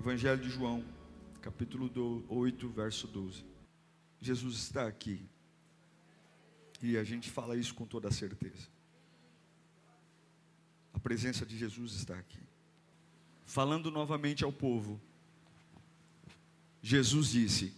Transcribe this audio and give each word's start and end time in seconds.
Evangelho 0.00 0.40
de 0.40 0.48
João, 0.48 0.82
capítulo 1.42 2.24
8, 2.26 2.70
verso 2.70 3.06
12. 3.06 3.44
Jesus 4.18 4.56
está 4.56 4.86
aqui. 4.86 5.20
E 6.80 6.96
a 6.96 7.04
gente 7.04 7.28
fala 7.28 7.54
isso 7.54 7.74
com 7.74 7.84
toda 7.84 8.10
certeza. 8.10 8.66
A 10.94 10.98
presença 10.98 11.44
de 11.44 11.54
Jesus 11.54 11.92
está 11.92 12.14
aqui. 12.18 12.40
Falando 13.44 13.90
novamente 13.90 14.42
ao 14.42 14.50
povo, 14.50 14.98
Jesus 16.80 17.32
disse: 17.32 17.74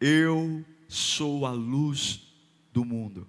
Eu 0.00 0.64
sou 0.86 1.44
a 1.44 1.50
luz 1.50 2.32
do 2.72 2.84
mundo. 2.84 3.26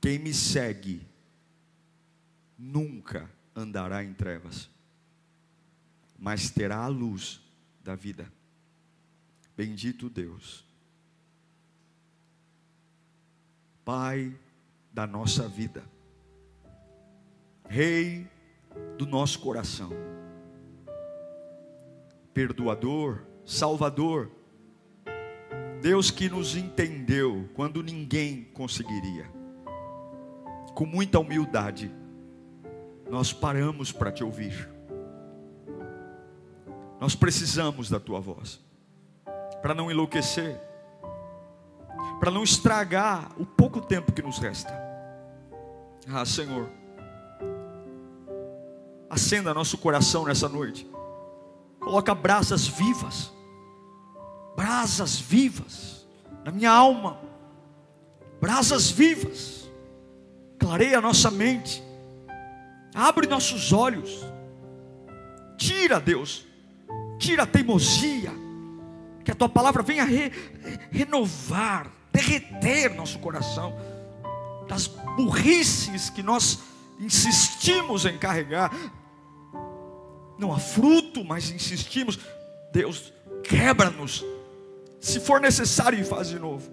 Quem 0.00 0.20
me 0.20 0.32
segue 0.32 1.04
nunca 2.56 3.28
andará 3.52 4.04
em 4.04 4.14
trevas 4.14 4.75
mas 6.18 6.50
terá 6.50 6.78
a 6.78 6.88
luz 6.88 7.40
da 7.82 7.94
vida. 7.94 8.30
Bendito 9.56 10.08
Deus. 10.08 10.64
Pai 13.84 14.36
da 14.92 15.06
nossa 15.06 15.46
vida, 15.46 15.84
Rei 17.68 18.26
do 18.98 19.06
nosso 19.06 19.38
coração, 19.40 19.90
Perdoador, 22.34 23.22
Salvador, 23.44 24.30
Deus 25.80 26.10
que 26.10 26.28
nos 26.28 26.56
entendeu 26.56 27.48
quando 27.54 27.82
ninguém 27.82 28.44
conseguiria, 28.54 29.30
com 30.74 30.84
muita 30.84 31.20
humildade, 31.20 31.90
nós 33.08 33.32
paramos 33.32 33.92
para 33.92 34.10
te 34.10 34.24
ouvir 34.24 34.75
nós 37.06 37.14
precisamos 37.14 37.88
da 37.88 38.00
tua 38.00 38.18
voz, 38.18 38.58
para 39.62 39.72
não 39.72 39.92
enlouquecer, 39.92 40.60
para 42.18 42.32
não 42.32 42.42
estragar 42.42 43.30
o 43.38 43.46
pouco 43.46 43.80
tempo 43.80 44.12
que 44.12 44.20
nos 44.20 44.38
resta. 44.38 44.76
Ah, 46.12 46.24
Senhor, 46.24 46.68
acenda 49.08 49.54
nosso 49.54 49.78
coração 49.78 50.24
nessa 50.24 50.48
noite, 50.48 50.84
coloca 51.78 52.12
brasas 52.12 52.66
vivas, 52.66 53.32
brasas 54.56 55.16
vivas 55.16 56.08
na 56.44 56.50
minha 56.50 56.72
alma, 56.72 57.20
brasas 58.40 58.90
vivas, 58.90 59.70
clareia 60.58 61.00
nossa 61.00 61.30
mente, 61.30 61.84
abre 62.92 63.28
nossos 63.28 63.72
olhos, 63.72 64.26
tira, 65.56 66.00
Deus, 66.00 66.44
tira 67.18 67.44
a 67.44 67.46
teimosia, 67.46 68.32
que 69.24 69.30
a 69.30 69.34
tua 69.34 69.48
palavra 69.48 69.82
venha 69.82 70.04
re, 70.04 70.30
renovar, 70.90 71.90
derreter 72.12 72.94
nosso 72.94 73.18
coração, 73.18 73.76
das 74.68 74.86
burrices 74.86 76.10
que 76.10 76.22
nós 76.22 76.60
insistimos 76.98 78.04
em 78.04 78.18
carregar. 78.18 78.72
Não 80.38 80.52
há 80.52 80.58
fruto, 80.58 81.24
mas 81.24 81.50
insistimos. 81.50 82.18
Deus, 82.72 83.12
quebra-nos. 83.42 84.24
Se 85.00 85.20
for 85.20 85.40
necessário, 85.40 86.04
faz 86.04 86.28
de 86.28 86.38
novo. 86.38 86.70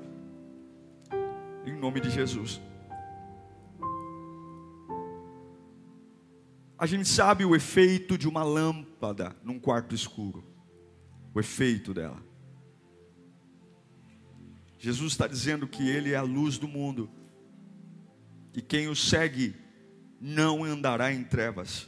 Em 1.66 1.74
nome 1.74 2.02
de 2.02 2.10
Jesus. 2.10 2.60
A 6.84 6.86
gente 6.86 7.08
sabe 7.08 7.46
o 7.46 7.56
efeito 7.56 8.18
de 8.18 8.28
uma 8.28 8.44
lâmpada 8.44 9.34
num 9.42 9.58
quarto 9.58 9.96
escuro. 9.96 10.44
O 11.34 11.40
efeito 11.40 11.94
dela. 11.94 12.22
Jesus 14.78 15.14
está 15.14 15.26
dizendo 15.26 15.66
que 15.66 15.88
Ele 15.88 16.12
é 16.12 16.18
a 16.18 16.22
luz 16.22 16.58
do 16.58 16.68
mundo. 16.68 17.10
E 18.54 18.62
quem 18.62 18.90
o 18.90 18.96
segue 18.98 19.56
não 20.20 20.62
andará 20.66 21.14
em 21.14 21.24
trevas, 21.24 21.88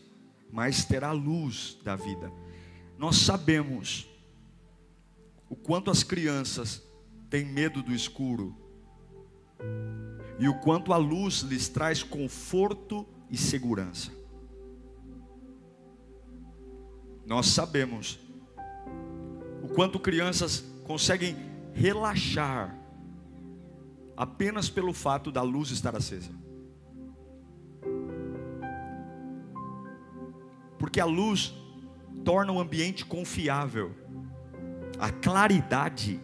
mas 0.50 0.86
terá 0.86 1.10
a 1.10 1.12
luz 1.12 1.78
da 1.84 1.98
vida. 1.98 2.32
Nós 2.98 3.18
sabemos 3.18 4.08
o 5.50 5.58
quanto 5.58 5.92
as 5.92 6.04
crianças 6.04 6.82
têm 7.30 7.44
medo 7.44 7.84
do 7.84 7.92
escuro 7.92 8.56
e 10.40 10.48
o 10.48 10.58
quanto 10.62 10.94
a 10.94 10.98
luz 10.98 11.42
lhes 11.42 11.68
traz 11.68 12.02
conforto 12.02 13.06
e 13.30 13.36
segurança. 13.36 14.24
Nós 17.26 17.48
sabemos 17.48 18.20
o 19.64 19.68
quanto 19.68 20.00
crianças 20.00 20.64
conseguem 20.84 21.36
relaxar 21.74 22.78
apenas 24.16 24.70
pelo 24.70 24.94
fato 24.94 25.32
da 25.32 25.42
luz 25.42 25.72
estar 25.72 25.96
acesa. 25.96 26.32
Porque 30.78 31.00
a 31.00 31.06
luz 31.06 31.54
torna 32.24 32.52
o 32.52 32.60
ambiente 32.60 33.04
confiável. 33.06 33.92
A 35.00 35.10
claridade 35.10 36.20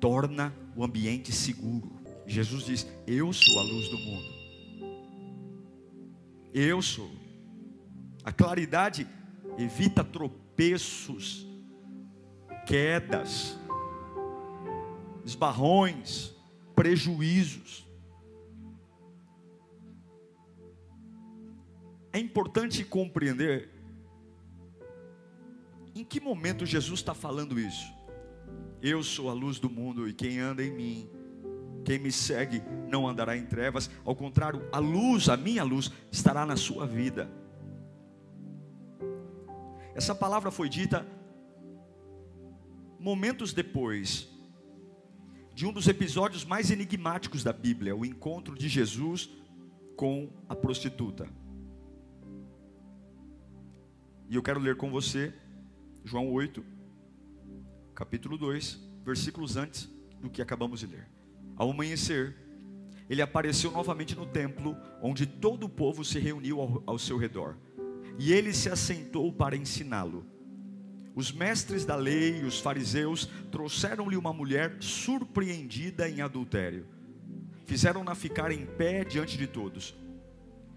torna 0.00 0.52
o 0.74 0.82
ambiente 0.82 1.30
seguro. 1.30 2.00
Jesus 2.26 2.64
diz: 2.64 2.86
Eu 3.06 3.32
sou 3.32 3.58
a 3.58 3.62
luz 3.62 3.88
do 3.88 3.98
mundo. 3.98 4.40
Eu 6.54 6.80
sou. 6.80 7.10
A 8.24 8.32
claridade 8.32 9.06
evita 9.62 10.02
tropeços, 10.02 11.46
quedas, 12.66 13.58
esbarrões, 15.24 16.34
prejuízos. 16.74 17.86
É 22.12 22.18
importante 22.18 22.84
compreender 22.84 23.70
em 25.94 26.04
que 26.04 26.20
momento 26.20 26.66
Jesus 26.66 27.00
está 27.00 27.14
falando 27.14 27.58
isso. 27.58 27.92
Eu 28.82 29.02
sou 29.02 29.28
a 29.28 29.32
luz 29.32 29.58
do 29.58 29.68
mundo 29.68 30.08
e 30.08 30.14
quem 30.14 30.40
anda 30.40 30.64
em 30.64 30.72
mim, 30.72 31.10
quem 31.84 31.98
me 31.98 32.10
segue, 32.10 32.62
não 32.88 33.06
andará 33.06 33.36
em 33.36 33.44
trevas. 33.44 33.90
Ao 34.04 34.16
contrário, 34.16 34.66
a 34.72 34.78
luz, 34.78 35.28
a 35.28 35.36
minha 35.36 35.62
luz, 35.62 35.90
estará 36.10 36.46
na 36.46 36.56
sua 36.56 36.86
vida. 36.86 37.30
Essa 40.00 40.14
palavra 40.14 40.50
foi 40.50 40.66
dita 40.66 41.06
momentos 42.98 43.52
depois 43.52 44.30
de 45.54 45.66
um 45.66 45.72
dos 45.74 45.86
episódios 45.88 46.42
mais 46.42 46.70
enigmáticos 46.70 47.44
da 47.44 47.52
Bíblia, 47.52 47.94
o 47.94 48.02
encontro 48.02 48.54
de 48.54 48.66
Jesus 48.66 49.28
com 49.98 50.30
a 50.48 50.56
prostituta. 50.56 51.28
E 54.30 54.36
eu 54.36 54.42
quero 54.42 54.58
ler 54.58 54.74
com 54.78 54.90
você 54.90 55.34
João 56.02 56.32
8, 56.32 56.64
capítulo 57.94 58.38
2, 58.38 58.80
versículos 59.04 59.58
antes 59.58 59.86
do 60.18 60.30
que 60.30 60.40
acabamos 60.40 60.80
de 60.80 60.86
ler. 60.86 61.06
Ao 61.54 61.70
amanhecer, 61.70 62.34
ele 63.06 63.20
apareceu 63.20 63.70
novamente 63.70 64.16
no 64.16 64.24
templo, 64.24 64.74
onde 65.02 65.26
todo 65.26 65.64
o 65.64 65.68
povo 65.68 66.02
se 66.06 66.18
reuniu 66.18 66.58
ao, 66.58 66.82
ao 66.86 66.98
seu 66.98 67.18
redor 67.18 67.54
e 68.18 68.32
ele 68.32 68.52
se 68.52 68.68
assentou 68.68 69.32
para 69.32 69.56
ensiná-lo. 69.56 70.24
Os 71.14 71.32
mestres 71.32 71.84
da 71.84 71.96
lei 71.96 72.40
e 72.40 72.44
os 72.44 72.60
fariseus 72.60 73.28
trouxeram-lhe 73.50 74.16
uma 74.16 74.32
mulher 74.32 74.76
surpreendida 74.80 76.08
em 76.08 76.20
adultério. 76.20 76.86
Fizeram-na 77.66 78.14
ficar 78.14 78.50
em 78.50 78.64
pé 78.64 79.04
diante 79.04 79.36
de 79.36 79.46
todos. 79.46 79.94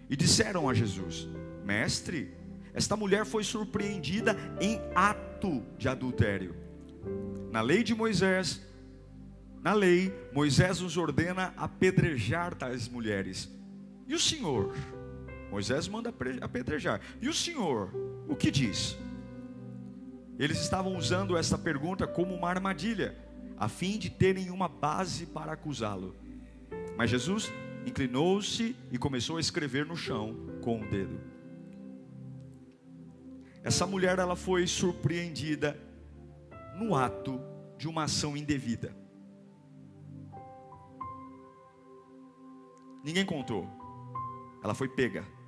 E 0.09 0.15
disseram 0.15 0.67
a 0.67 0.73
Jesus: 0.73 1.27
Mestre, 1.63 2.33
esta 2.73 2.95
mulher 2.95 3.25
foi 3.25 3.43
surpreendida 3.43 4.35
em 4.59 4.81
ato 4.95 5.63
de 5.77 5.87
adultério. 5.87 6.55
Na 7.51 7.61
lei 7.61 7.83
de 7.83 7.93
Moisés, 7.93 8.61
na 9.61 9.73
lei, 9.73 10.13
Moisés 10.33 10.81
nos 10.81 10.97
ordena 10.97 11.53
apedrejar 11.55 12.53
tais 12.53 12.89
mulheres. 12.89 13.49
E 14.07 14.13
o 14.13 14.19
Senhor? 14.19 14.75
Moisés 15.53 15.87
manda 15.87 16.11
apedrejar. 16.41 16.99
E 17.21 17.29
o 17.29 17.33
Senhor, 17.33 17.93
o 18.27 18.35
que 18.35 18.49
diz? 18.49 18.97
Eles 20.39 20.59
estavam 20.59 20.97
usando 20.97 21.37
essa 21.37 21.59
pergunta 21.59 22.07
como 22.07 22.33
uma 22.33 22.49
armadilha, 22.49 23.15
a 23.55 23.69
fim 23.69 23.99
de 23.99 24.09
terem 24.09 24.49
uma 24.49 24.67
base 24.67 25.27
para 25.27 25.51
acusá-lo. 25.51 26.15
Mas 26.97 27.11
Jesus 27.11 27.53
inclinou-se 27.85 28.75
e 28.91 28.97
começou 28.97 29.37
a 29.37 29.39
escrever 29.39 29.85
no 29.85 29.95
chão 29.95 30.35
com 30.59 30.81
o 30.81 30.89
dedo. 30.89 31.21
Essa 33.63 33.85
mulher 33.85 34.17
ela 34.17 34.35
foi 34.35 34.65
surpreendida 34.65 35.79
no 36.79 36.95
ato 36.95 37.39
de 37.77 37.87
uma 37.87 38.05
ação 38.05 38.35
indevida. 38.35 38.97
Ninguém 43.03 43.23
contou. 43.23 43.69
Ela 44.63 44.73
foi 44.73 44.89
pega. 44.89 45.42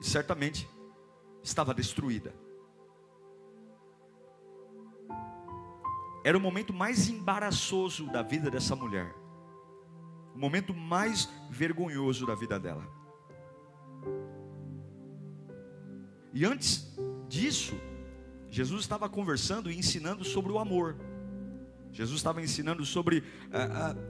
E 0.00 0.06
certamente 0.06 0.68
estava 1.42 1.74
destruída. 1.74 2.34
Era 6.24 6.36
o 6.36 6.40
momento 6.40 6.72
mais 6.72 7.08
embaraçoso 7.08 8.06
da 8.06 8.22
vida 8.22 8.50
dessa 8.50 8.76
mulher. 8.76 9.14
O 10.34 10.38
momento 10.38 10.74
mais 10.74 11.28
vergonhoso 11.50 12.26
da 12.26 12.34
vida 12.34 12.58
dela. 12.58 12.86
E 16.32 16.44
antes 16.44 16.94
disso, 17.28 17.74
Jesus 18.50 18.82
estava 18.82 19.08
conversando 19.08 19.70
e 19.70 19.78
ensinando 19.78 20.24
sobre 20.24 20.52
o 20.52 20.58
amor. 20.58 20.96
Jesus 21.92 22.18
estava 22.18 22.40
ensinando 22.40 22.84
sobre 22.84 23.24
a, 23.52 23.62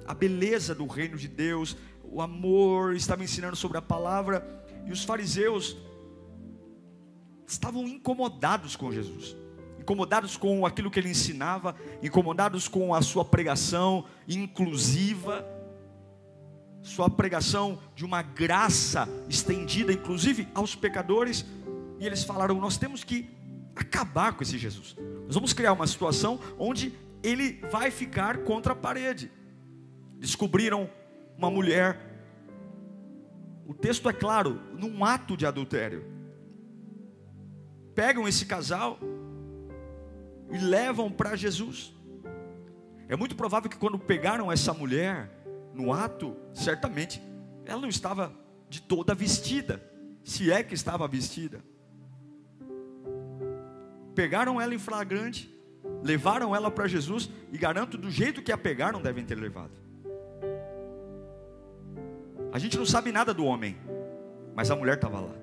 a, 0.08 0.12
a, 0.12 0.14
beleza 0.14 0.74
do 0.74 0.86
reino 0.86 1.16
de 1.16 1.28
Deus, 1.28 1.76
o 2.04 2.20
amor, 2.20 2.94
estava 2.94 3.24
ensinando 3.24 3.56
sobre 3.56 3.78
a 3.78 3.82
palavra, 3.82 4.40
e 4.86 4.92
os 4.92 5.04
fariseus 5.04 5.76
estavam 7.46 7.86
incomodados 7.86 8.76
com 8.76 8.92
Jesus, 8.92 9.36
incomodados 9.78 10.36
com 10.36 10.64
aquilo 10.64 10.90
que 10.90 11.00
ele 11.00 11.10
ensinava, 11.10 11.74
incomodados 12.02 12.68
com 12.68 12.94
a 12.94 13.02
sua 13.02 13.24
pregação 13.24 14.04
inclusiva, 14.28 15.44
sua 16.82 17.10
pregação 17.10 17.78
de 17.94 18.04
uma 18.04 18.22
graça 18.22 19.08
estendida, 19.28 19.92
inclusive 19.92 20.48
aos 20.54 20.74
pecadores, 20.74 21.44
e 21.98 22.06
eles 22.06 22.24
falaram: 22.24 22.60
Nós 22.60 22.78
temos 22.78 23.04
que 23.04 23.28
acabar 23.74 24.32
com 24.32 24.42
esse 24.42 24.56
Jesus, 24.58 24.96
nós 25.26 25.34
vamos 25.34 25.52
criar 25.52 25.72
uma 25.72 25.86
situação 25.86 26.40
onde 26.58 26.92
ele 27.22 27.60
vai 27.70 27.90
ficar 27.90 28.38
contra 28.38 28.72
a 28.72 28.76
parede. 28.76 29.30
Descobriram 30.18 30.88
uma 31.36 31.50
mulher, 31.50 32.09
o 33.70 33.74
texto 33.74 34.08
é 34.08 34.12
claro, 34.12 34.60
num 34.76 35.04
ato 35.04 35.36
de 35.36 35.46
adultério 35.46 36.04
pegam 37.94 38.26
esse 38.26 38.46
casal 38.46 38.98
e 40.50 40.58
levam 40.58 41.08
para 41.08 41.36
Jesus. 41.36 41.94
É 43.08 43.14
muito 43.14 43.36
provável 43.36 43.70
que 43.70 43.76
quando 43.76 43.96
pegaram 43.96 44.50
essa 44.50 44.74
mulher 44.74 45.30
no 45.72 45.92
ato, 45.92 46.36
certamente 46.52 47.22
ela 47.64 47.80
não 47.80 47.88
estava 47.88 48.32
de 48.68 48.82
toda 48.82 49.14
vestida, 49.14 49.80
se 50.24 50.50
é 50.50 50.64
que 50.64 50.74
estava 50.74 51.06
vestida. 51.06 51.62
Pegaram 54.16 54.60
ela 54.60 54.74
em 54.74 54.78
flagrante, 54.78 55.48
levaram 56.02 56.56
ela 56.56 56.72
para 56.72 56.88
Jesus 56.88 57.30
e 57.52 57.58
garanto 57.58 57.96
do 57.96 58.10
jeito 58.10 58.42
que 58.42 58.50
a 58.50 58.58
pegaram 58.58 59.00
devem 59.00 59.24
ter 59.24 59.36
levado. 59.36 59.89
A 62.52 62.58
gente 62.58 62.76
não 62.76 62.86
sabe 62.86 63.12
nada 63.12 63.32
do 63.32 63.44
homem, 63.44 63.76
mas 64.54 64.70
a 64.70 64.76
mulher 64.76 64.96
estava 64.96 65.20
lá. 65.20 65.34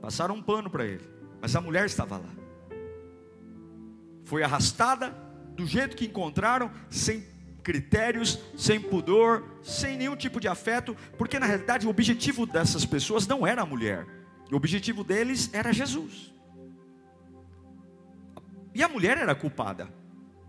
Passaram 0.00 0.34
um 0.34 0.42
pano 0.42 0.70
para 0.70 0.84
ele. 0.84 1.08
Mas 1.40 1.54
a 1.54 1.60
mulher 1.60 1.86
estava 1.86 2.16
lá. 2.16 2.30
Foi 4.24 4.42
arrastada 4.42 5.14
do 5.54 5.66
jeito 5.66 5.96
que 5.96 6.06
encontraram, 6.06 6.70
sem 6.88 7.26
critérios, 7.62 8.38
sem 8.56 8.80
pudor, 8.80 9.42
sem 9.62 9.96
nenhum 9.96 10.14
tipo 10.14 10.38
de 10.38 10.46
afeto, 10.46 10.96
porque 11.16 11.38
na 11.38 11.46
realidade 11.46 11.86
o 11.86 11.90
objetivo 11.90 12.46
dessas 12.46 12.84
pessoas 12.84 13.26
não 13.26 13.46
era 13.46 13.62
a 13.62 13.66
mulher, 13.66 14.06
o 14.52 14.56
objetivo 14.56 15.02
deles 15.02 15.50
era 15.52 15.72
Jesus. 15.72 16.32
E 18.74 18.82
a 18.82 18.88
mulher 18.88 19.16
era 19.16 19.34
culpada, 19.34 19.88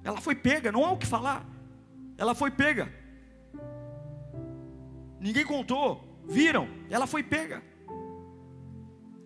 ela 0.03 0.19
foi 0.19 0.35
pega, 0.35 0.71
não 0.71 0.83
há 0.83 0.91
o 0.91 0.97
que 0.97 1.07
falar, 1.07 1.45
ela 2.17 2.35
foi 2.35 2.51
pega. 2.51 2.91
Ninguém 5.19 5.45
contou, 5.45 6.03
viram, 6.27 6.67
ela 6.89 7.07
foi 7.07 7.23
pega. 7.23 7.63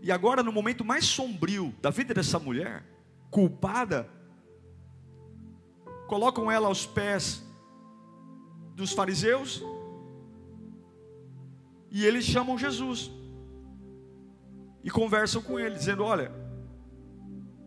E 0.02 0.12
agora, 0.12 0.42
no 0.42 0.52
momento 0.52 0.86
mais 0.86 1.06
sombrio 1.06 1.74
da 1.82 1.90
vida 1.90 2.14
dessa 2.14 2.40
mulher, 2.40 2.84
culpada, 3.30 4.10
colocam 6.08 6.50
ela 6.52 6.68
aos 6.68 6.86
pés 6.86 7.44
dos 8.76 8.94
fariseus 8.94 9.62
e 11.92 12.06
eles 12.06 12.24
chamam 12.24 12.58
Jesus 12.58 13.12
e 14.84 14.90
conversam 14.90 15.42
com 15.42 15.60
ele, 15.60 15.76
dizendo: 15.76 16.04
Olha, 16.04 16.32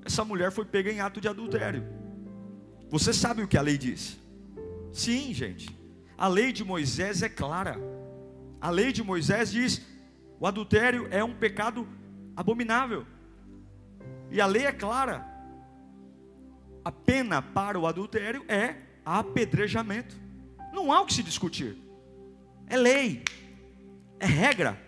essa 0.04 0.24
mulher 0.24 0.50
foi 0.50 0.64
pega 0.64 0.90
em 0.90 1.00
ato 1.00 1.20
de 1.20 1.28
adultério. 1.28 1.84
Você 2.88 3.12
sabe 3.12 3.42
o 3.42 3.48
que 3.48 3.58
a 3.58 3.62
lei 3.62 3.76
diz? 3.76 4.18
Sim, 4.92 5.32
gente. 5.32 5.68
A 6.16 6.28
lei 6.28 6.52
de 6.52 6.64
Moisés 6.64 7.22
é 7.22 7.28
clara. 7.28 7.91
A 8.62 8.70
lei 8.70 8.92
de 8.92 9.02
Moisés 9.02 9.50
diz: 9.50 9.82
o 10.38 10.46
adultério 10.46 11.08
é 11.10 11.24
um 11.24 11.34
pecado 11.34 11.86
abominável. 12.36 13.04
E 14.30 14.40
a 14.40 14.46
lei 14.46 14.66
é 14.66 14.72
clara. 14.72 15.26
A 16.84 16.92
pena 16.92 17.42
para 17.42 17.78
o 17.78 17.88
adultério 17.88 18.44
é 18.46 18.76
apedrejamento. 19.04 20.16
Não 20.72 20.92
há 20.92 21.00
o 21.00 21.06
que 21.06 21.12
se 21.12 21.24
discutir. 21.24 21.76
É 22.68 22.76
lei. 22.76 23.24
É 24.20 24.26
regra. 24.26 24.80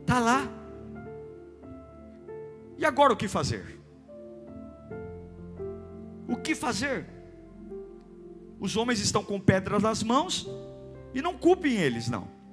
Está 0.00 0.20
lá. 0.20 0.48
E 2.78 2.84
agora 2.84 3.12
o 3.12 3.16
que 3.16 3.26
fazer? 3.26 3.80
O 6.28 6.36
que 6.36 6.54
fazer? 6.54 7.06
Os 8.60 8.76
homens 8.76 9.00
estão 9.00 9.24
com 9.24 9.40
pedras 9.40 9.82
nas 9.82 10.02
mãos 10.02 10.48
e 11.12 11.20
não 11.20 11.36
culpem 11.36 11.74
eles, 11.74 12.08
não. 12.08 12.43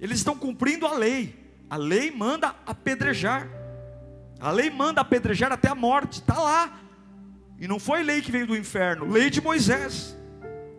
Eles 0.00 0.18
estão 0.18 0.36
cumprindo 0.36 0.86
a 0.86 0.94
lei. 0.94 1.34
A 1.68 1.76
lei 1.76 2.10
manda 2.10 2.54
apedrejar. 2.66 3.48
A 4.40 4.50
lei 4.50 4.70
manda 4.70 5.00
apedrejar 5.00 5.52
até 5.52 5.68
a 5.68 5.74
morte, 5.74 6.20
está 6.20 6.38
lá. 6.38 6.80
E 7.58 7.66
não 7.66 7.80
foi 7.80 8.02
lei 8.02 8.22
que 8.22 8.30
veio 8.30 8.46
do 8.46 8.56
inferno, 8.56 9.04
lei 9.06 9.30
de 9.30 9.40
Moisés. 9.40 10.16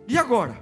E 0.08 0.16
agora? 0.16 0.58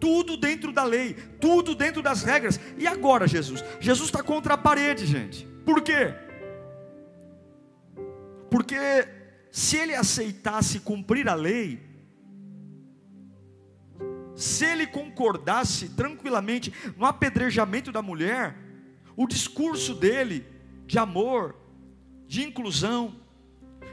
Tudo 0.00 0.36
dentro 0.36 0.72
da 0.72 0.82
lei, 0.82 1.14
tudo 1.40 1.74
dentro 1.74 2.02
das 2.02 2.22
regras. 2.22 2.58
E 2.76 2.86
agora, 2.86 3.28
Jesus? 3.28 3.62
Jesus 3.78 4.08
está 4.08 4.22
contra 4.22 4.54
a 4.54 4.58
parede, 4.58 5.06
gente. 5.06 5.46
Por 5.64 5.82
quê? 5.82 6.14
Porque 8.50 8.76
se 9.52 9.76
ele 9.76 9.94
aceitasse 9.94 10.80
cumprir 10.80 11.28
a 11.28 11.34
lei, 11.34 11.89
se 14.40 14.64
ele 14.64 14.86
concordasse 14.86 15.90
tranquilamente 15.90 16.72
no 16.96 17.04
apedrejamento 17.04 17.92
da 17.92 18.00
mulher, 18.00 18.56
o 19.16 19.26
discurso 19.26 19.94
dele 19.94 20.46
de 20.86 20.98
amor, 20.98 21.54
de 22.26 22.42
inclusão, 22.42 23.20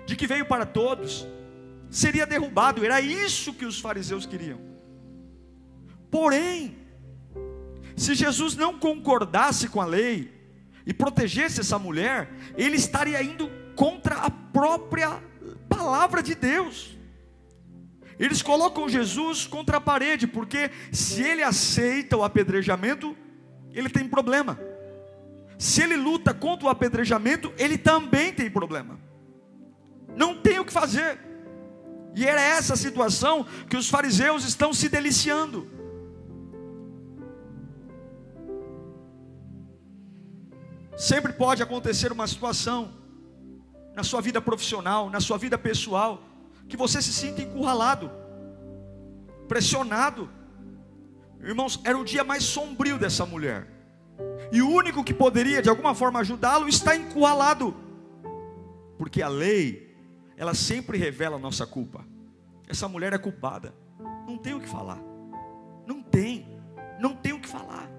de 0.06 0.16
que 0.16 0.26
veio 0.26 0.46
para 0.46 0.66
todos, 0.66 1.28
seria 1.90 2.26
derrubado. 2.26 2.84
Era 2.86 3.02
isso 3.02 3.54
que 3.54 3.66
os 3.66 3.80
fariseus 3.80 4.26
queriam. 4.26 4.60
Porém, 6.10 6.78
se 7.96 8.16
Jesus 8.16 8.56
não 8.56 8.80
concordasse 8.80 9.68
com 9.68 9.82
a 9.82 9.86
lei 9.86 10.34
e 10.86 10.94
protegesse 10.94 11.60
essa 11.60 11.78
mulher, 11.78 12.32
ele 12.56 12.78
estaria 12.78 13.22
indo 13.22 13.52
contra 13.76 14.16
a 14.16 14.32
própria 14.32 15.22
palavra 15.68 16.24
de 16.24 16.34
Deus. 16.34 16.97
Eles 18.20 18.42
colocam 18.42 18.90
Jesus 18.90 19.46
contra 19.46 19.78
a 19.78 19.82
parede, 19.82 20.26
porque 20.26 20.72
se 20.92 21.22
ele 21.22 21.44
aceita 21.44 22.18
o 22.18 22.24
apedrejamento, 22.24 23.16
ele 23.72 23.90
tem 23.90 24.08
problema. 24.08 24.60
Se 25.58 25.84
ele 25.84 25.96
luta 25.96 26.34
contra 26.34 26.68
o 26.68 26.70
apedrejamento, 26.70 27.54
ele 27.58 27.78
também 27.78 28.34
tem 28.34 28.50
problema. 28.50 29.00
Não 30.16 30.36
tem 30.36 30.60
o 30.60 30.66
que 30.66 30.74
fazer. 30.74 31.20
E 32.16 32.26
era 32.26 32.42
essa 32.42 32.76
situação 32.76 33.46
que 33.70 33.78
os 33.78 33.90
fariseus 33.90 34.44
estão 34.44 34.74
se 34.74 34.90
deliciando. 34.90 35.70
Sempre 40.98 41.34
pode 41.34 41.62
acontecer 41.62 42.12
uma 42.12 42.26
situação 42.26 42.92
na 43.96 44.04
sua 44.04 44.20
vida 44.22 44.42
profissional, 44.42 45.12
na 45.12 45.20
sua 45.20 45.38
vida 45.38 45.56
pessoal, 45.56 46.24
que 46.68 46.78
você 46.78 47.02
se 47.02 47.14
sinta 47.14 47.42
encurralado, 47.42 48.12
pressionado. 49.48 50.30
Irmãos, 51.42 51.80
era 51.84 51.98
o 51.98 52.04
dia 52.04 52.24
mais 52.24 52.44
sombrio 52.44 52.98
dessa 52.98 53.26
mulher. 53.26 53.68
E 54.52 54.62
o 54.62 54.70
único 54.70 55.04
que 55.04 55.14
poderia 55.14 55.62
de 55.62 55.70
alguma 55.70 55.94
forma 55.94 56.20
ajudá-lo 56.20 56.68
está 56.68 56.96
encurralado. 56.96 57.76
Porque 58.98 59.22
a 59.22 59.28
lei, 59.28 59.96
ela 60.36 60.54
sempre 60.54 60.98
revela 60.98 61.36
a 61.38 61.40
nossa 61.40 61.66
culpa. 61.66 62.06
Essa 62.68 62.88
mulher 62.88 63.14
é 63.14 63.18
culpada. 63.18 63.74
Não 64.28 64.38
tem 64.38 64.54
o 64.54 64.60
que 64.60 64.68
falar. 64.68 65.00
Não 65.86 66.02
tem. 66.02 66.48
Não 67.00 67.16
tem 67.16 67.34
o 67.34 67.40
que 67.40 67.48
falar. 67.48 67.90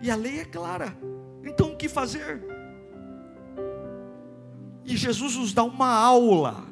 E 0.00 0.10
a 0.10 0.16
lei 0.16 0.40
é 0.40 0.44
clara. 0.44 0.96
Então 1.44 1.72
o 1.72 1.76
que 1.76 1.88
fazer? 1.88 2.42
E 4.84 4.96
Jesus 4.96 5.36
nos 5.36 5.52
dá 5.52 5.64
uma 5.64 5.88
aula. 5.88 6.67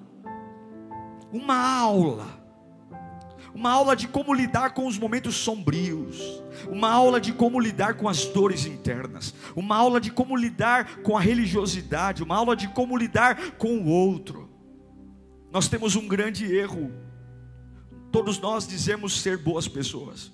Uma 1.36 1.56
aula 1.56 2.46
uma 3.54 3.70
aula 3.70 3.96
de 3.96 4.06
como 4.06 4.34
lidar 4.34 4.74
com 4.74 4.86
os 4.86 4.98
momentos 4.98 5.34
sombrios, 5.34 6.42
uma 6.68 6.90
aula 6.90 7.18
de 7.18 7.32
como 7.32 7.58
lidar 7.58 7.94
com 7.94 8.06
as 8.06 8.26
dores 8.26 8.66
internas, 8.66 9.34
uma 9.56 9.74
aula 9.76 9.98
de 9.98 10.10
como 10.10 10.36
lidar 10.36 10.98
com 10.98 11.16
a 11.16 11.20
religiosidade, 11.22 12.22
uma 12.22 12.36
aula 12.36 12.54
de 12.54 12.68
como 12.68 12.98
lidar 12.98 13.52
com 13.52 13.78
o 13.78 13.88
outro. 13.88 14.50
Nós 15.50 15.68
temos 15.68 15.96
um 15.96 16.06
grande 16.06 16.54
erro. 16.54 16.92
Todos 18.12 18.38
nós 18.38 18.68
dizemos 18.68 19.22
ser 19.22 19.38
boas 19.38 19.66
pessoas. 19.66 20.30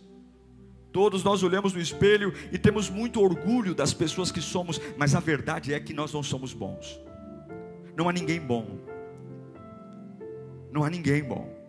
Todos 0.90 1.22
nós 1.22 1.44
olhamos 1.44 1.72
no 1.72 1.80
espelho 1.80 2.34
e 2.50 2.58
temos 2.58 2.90
muito 2.90 3.20
orgulho 3.20 3.72
das 3.72 3.94
pessoas 3.94 4.32
que 4.32 4.42
somos, 4.42 4.80
mas 4.96 5.14
a 5.14 5.20
verdade 5.20 5.72
é 5.72 5.78
que 5.78 5.94
nós 5.94 6.12
não 6.12 6.24
somos 6.24 6.52
bons. 6.52 7.00
Não 7.96 8.08
há 8.08 8.12
ninguém 8.12 8.40
bom. 8.40 8.91
Não 10.72 10.82
há 10.82 10.90
ninguém 10.90 11.22
bom. 11.22 11.62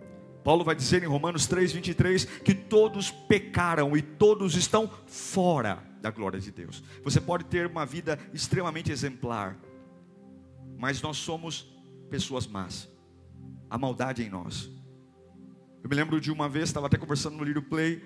Paulo 0.43 0.63
vai 0.63 0.75
dizer 0.75 1.03
em 1.03 1.07
Romanos 1.07 1.47
3:23 1.47 2.25
que 2.41 2.53
todos 2.53 3.11
pecaram 3.11 3.95
e 3.95 4.01
todos 4.01 4.55
estão 4.55 4.89
fora 5.05 5.83
da 6.01 6.09
glória 6.11 6.39
de 6.39 6.51
Deus. 6.51 6.83
Você 7.03 7.21
pode 7.21 7.45
ter 7.45 7.67
uma 7.67 7.85
vida 7.85 8.19
extremamente 8.33 8.91
exemplar, 8.91 9.57
mas 10.77 11.01
nós 11.01 11.17
somos 11.17 11.71
pessoas 12.09 12.45
más. 12.45 12.89
A 13.69 13.77
maldade 13.77 14.21
em 14.21 14.29
nós. 14.29 14.69
Eu 15.81 15.89
me 15.89 15.95
lembro 15.95 16.21
de 16.21 16.31
uma 16.31 16.47
vez, 16.47 16.69
estava 16.69 16.87
até 16.87 16.97
conversando 16.97 17.37
no 17.37 17.43
Little 17.43 17.63
Play, 17.63 18.01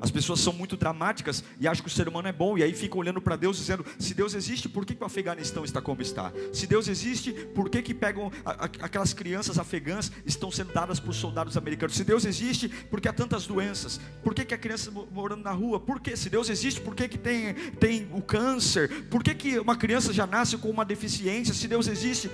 as 0.00 0.10
pessoas 0.10 0.40
são 0.40 0.52
muito 0.52 0.76
dramáticas 0.76 1.42
e 1.58 1.66
acham 1.66 1.82
que 1.82 1.90
o 1.90 1.92
ser 1.92 2.08
humano 2.08 2.28
é 2.28 2.32
bom, 2.32 2.56
e 2.56 2.62
aí 2.62 2.72
ficam 2.72 2.98
olhando 2.98 3.20
para 3.20 3.36
Deus 3.36 3.56
dizendo: 3.56 3.84
se 3.98 4.14
Deus 4.14 4.34
existe, 4.34 4.68
por 4.68 4.86
que, 4.86 4.94
que 4.94 5.02
o 5.02 5.06
Afeganistão 5.06 5.64
está 5.64 5.80
como 5.80 6.00
está? 6.02 6.32
Se 6.52 6.66
Deus 6.66 6.88
existe, 6.88 7.32
por 7.32 7.68
que, 7.68 7.82
que 7.82 7.92
pegam 7.92 8.30
a, 8.44 8.52
a, 8.52 8.64
aquelas 8.64 9.12
crianças 9.12 9.58
afegãs 9.58 10.12
estão 10.24 10.50
sendo 10.50 10.72
dadas 10.72 11.00
por 11.00 11.14
soldados 11.14 11.56
americanos? 11.56 11.96
Se 11.96 12.04
Deus 12.04 12.24
existe, 12.24 12.68
por 12.68 13.00
que 13.00 13.08
há 13.08 13.12
tantas 13.12 13.46
doenças? 13.46 14.00
Por 14.22 14.34
que, 14.34 14.44
que 14.44 14.54
a 14.54 14.58
criança 14.58 14.90
morando 14.90 15.42
na 15.42 15.52
rua? 15.52 15.80
Por 15.80 16.00
que? 16.00 16.16
Se 16.16 16.30
Deus 16.30 16.48
existe, 16.48 16.80
por 16.80 16.94
que, 16.94 17.08
que 17.08 17.18
tem, 17.18 17.54
tem 17.54 18.08
o 18.12 18.22
câncer? 18.22 19.06
Por 19.06 19.22
que, 19.22 19.34
que 19.34 19.58
uma 19.58 19.76
criança 19.76 20.12
já 20.12 20.26
nasce 20.26 20.56
com 20.58 20.70
uma 20.70 20.84
deficiência? 20.84 21.52
Se 21.52 21.66
Deus 21.66 21.88
existe. 21.88 22.30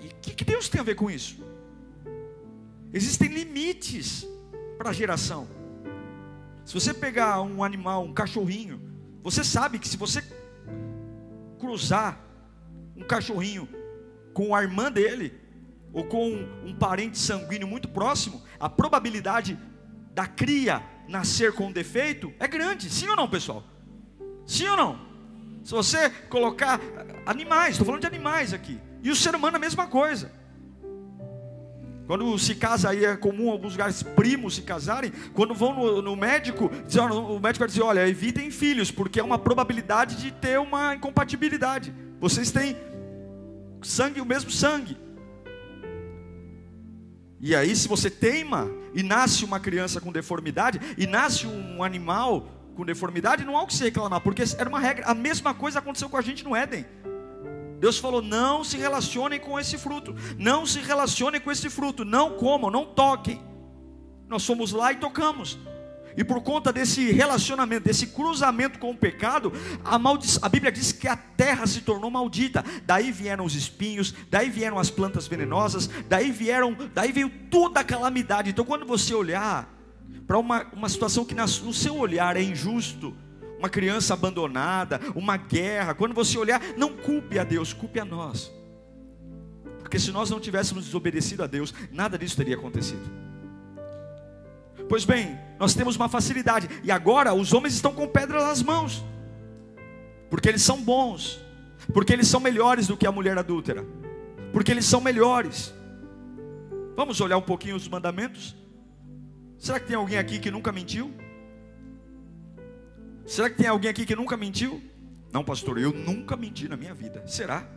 E 0.00 0.08
o 0.08 0.14
que, 0.20 0.34
que 0.34 0.44
Deus 0.44 0.68
tem 0.68 0.80
a 0.80 0.84
ver 0.84 0.94
com 0.94 1.10
isso? 1.10 1.42
Existem 2.92 3.28
limites 3.28 4.26
para 4.76 4.90
a 4.90 4.92
geração. 4.92 5.57
Se 6.68 6.74
você 6.74 6.92
pegar 6.92 7.40
um 7.40 7.64
animal, 7.64 8.04
um 8.04 8.12
cachorrinho, 8.12 8.78
você 9.22 9.42
sabe 9.42 9.78
que 9.78 9.88
se 9.88 9.96
você 9.96 10.22
cruzar 11.58 12.20
um 12.94 13.02
cachorrinho 13.04 13.66
com 14.34 14.54
a 14.54 14.62
irmã 14.62 14.92
dele, 14.92 15.32
ou 15.94 16.04
com 16.04 16.30
um 16.66 16.74
parente 16.74 17.16
sanguíneo 17.16 17.66
muito 17.66 17.88
próximo, 17.88 18.42
a 18.60 18.68
probabilidade 18.68 19.58
da 20.12 20.26
cria 20.26 20.82
nascer 21.08 21.54
com 21.54 21.72
defeito 21.72 22.34
é 22.38 22.46
grande, 22.46 22.90
sim 22.90 23.08
ou 23.08 23.16
não, 23.16 23.30
pessoal? 23.30 23.64
Sim 24.46 24.68
ou 24.68 24.76
não? 24.76 25.00
Se 25.64 25.72
você 25.72 26.10
colocar 26.28 26.78
animais, 27.24 27.70
estou 27.70 27.86
falando 27.86 28.02
de 28.02 28.06
animais 28.06 28.52
aqui, 28.52 28.78
e 29.02 29.10
o 29.10 29.16
ser 29.16 29.34
humano 29.34 29.56
a 29.56 29.60
mesma 29.60 29.86
coisa. 29.86 30.30
Quando 32.08 32.38
se 32.38 32.54
casa 32.54 32.88
aí 32.88 33.04
é 33.04 33.14
comum 33.18 33.50
alguns 33.50 33.72
lugares 33.72 34.02
primos 34.02 34.54
se 34.54 34.62
casarem, 34.62 35.12
quando 35.34 35.54
vão 35.54 35.74
no, 35.74 36.00
no 36.00 36.16
médico, 36.16 36.70
diz, 36.86 36.96
o 36.96 37.38
médico 37.38 37.58
vai 37.58 37.68
dizer, 37.68 37.82
olha, 37.82 38.08
evitem 38.08 38.50
filhos, 38.50 38.90
porque 38.90 39.20
é 39.20 39.22
uma 39.22 39.38
probabilidade 39.38 40.16
de 40.16 40.32
ter 40.32 40.58
uma 40.58 40.94
incompatibilidade. 40.94 41.94
Vocês 42.18 42.50
têm 42.50 42.74
sangue, 43.82 44.22
o 44.22 44.24
mesmo 44.24 44.50
sangue. 44.50 44.96
E 47.38 47.54
aí, 47.54 47.76
se 47.76 47.86
você 47.86 48.10
teima 48.10 48.70
e 48.94 49.02
nasce 49.02 49.44
uma 49.44 49.60
criança 49.60 50.00
com 50.00 50.10
deformidade, 50.10 50.80
e 50.96 51.06
nasce 51.06 51.46
um 51.46 51.84
animal 51.84 52.48
com 52.74 52.86
deformidade, 52.86 53.44
não 53.44 53.54
há 53.54 53.62
o 53.62 53.66
que 53.66 53.74
se 53.74 53.84
reclamar, 53.84 54.22
porque 54.22 54.44
era 54.56 54.66
uma 54.66 54.80
regra. 54.80 55.04
A 55.04 55.14
mesma 55.14 55.52
coisa 55.52 55.78
aconteceu 55.78 56.08
com 56.08 56.16
a 56.16 56.22
gente 56.22 56.42
no 56.42 56.56
Éden. 56.56 56.86
Deus 57.78 57.98
falou: 57.98 58.20
não 58.22 58.64
se 58.64 58.76
relacionem 58.76 59.38
com 59.38 59.58
esse 59.58 59.78
fruto, 59.78 60.14
não 60.38 60.66
se 60.66 60.80
relacionem 60.80 61.40
com 61.40 61.50
esse 61.50 61.70
fruto, 61.70 62.04
não 62.04 62.32
comam, 62.36 62.70
não 62.70 62.84
toquem. 62.84 63.40
Nós 64.28 64.44
fomos 64.44 64.72
lá 64.72 64.92
e 64.92 64.96
tocamos. 64.96 65.58
E 66.16 66.24
por 66.24 66.42
conta 66.42 66.72
desse 66.72 67.12
relacionamento, 67.12 67.84
desse 67.84 68.08
cruzamento 68.08 68.80
com 68.80 68.90
o 68.90 68.96
pecado, 68.96 69.52
a, 69.84 69.96
a 70.42 70.48
Bíblia 70.48 70.72
diz 70.72 70.90
que 70.90 71.06
a 71.06 71.16
terra 71.16 71.64
se 71.64 71.80
tornou 71.80 72.10
maldita. 72.10 72.64
Daí 72.84 73.12
vieram 73.12 73.44
os 73.44 73.54
espinhos, 73.54 74.12
daí 74.28 74.50
vieram 74.50 74.80
as 74.80 74.90
plantas 74.90 75.28
venenosas, 75.28 75.88
daí 76.08 76.32
vieram, 76.32 76.76
daí 76.92 77.12
veio 77.12 77.30
toda 77.48 77.80
a 77.80 77.84
calamidade. 77.84 78.50
Então, 78.50 78.64
quando 78.64 78.84
você 78.84 79.14
olhar 79.14 79.72
para 80.26 80.36
uma, 80.38 80.66
uma 80.72 80.88
situação 80.88 81.24
que 81.24 81.36
no 81.36 81.72
seu 81.72 81.96
olhar 81.96 82.36
é 82.36 82.42
injusto, 82.42 83.16
uma 83.58 83.68
criança 83.68 84.14
abandonada, 84.14 85.00
uma 85.14 85.36
guerra, 85.36 85.94
quando 85.94 86.14
você 86.14 86.38
olhar, 86.38 86.62
não 86.76 86.96
culpe 86.96 87.38
a 87.38 87.44
Deus, 87.44 87.72
culpe 87.72 87.98
a 87.98 88.04
nós. 88.04 88.52
Porque 89.80 89.98
se 89.98 90.12
nós 90.12 90.30
não 90.30 90.38
tivéssemos 90.38 90.84
desobedecido 90.84 91.42
a 91.42 91.46
Deus, 91.46 91.74
nada 91.90 92.16
disso 92.16 92.36
teria 92.36 92.56
acontecido. 92.56 93.02
Pois 94.88 95.04
bem, 95.04 95.38
nós 95.58 95.74
temos 95.74 95.96
uma 95.96 96.08
facilidade, 96.08 96.68
e 96.84 96.90
agora 96.90 97.34
os 97.34 97.52
homens 97.52 97.74
estão 97.74 97.92
com 97.92 98.06
pedra 98.06 98.44
nas 98.44 98.62
mãos, 98.62 99.04
porque 100.30 100.48
eles 100.48 100.62
são 100.62 100.80
bons, 100.82 101.40
porque 101.92 102.12
eles 102.12 102.28
são 102.28 102.40
melhores 102.40 102.86
do 102.86 102.96
que 102.96 103.06
a 103.06 103.12
mulher 103.12 103.36
adúltera, 103.36 103.84
porque 104.52 104.70
eles 104.70 104.84
são 104.84 105.00
melhores. 105.00 105.74
Vamos 106.96 107.20
olhar 107.20 107.36
um 107.36 107.42
pouquinho 107.42 107.76
os 107.76 107.88
mandamentos? 107.88 108.56
Será 109.58 109.80
que 109.80 109.86
tem 109.86 109.96
alguém 109.96 110.18
aqui 110.18 110.38
que 110.38 110.50
nunca 110.50 110.70
mentiu? 110.70 111.12
Será 113.28 113.50
que 113.50 113.56
tem 113.56 113.66
alguém 113.66 113.90
aqui 113.90 114.06
que 114.06 114.16
nunca 114.16 114.38
mentiu? 114.38 114.82
Não, 115.30 115.44
pastor, 115.44 115.78
eu 115.78 115.92
nunca 115.92 116.34
menti 116.34 116.66
na 116.66 116.78
minha 116.78 116.94
vida. 116.94 117.26
Será? 117.26 117.68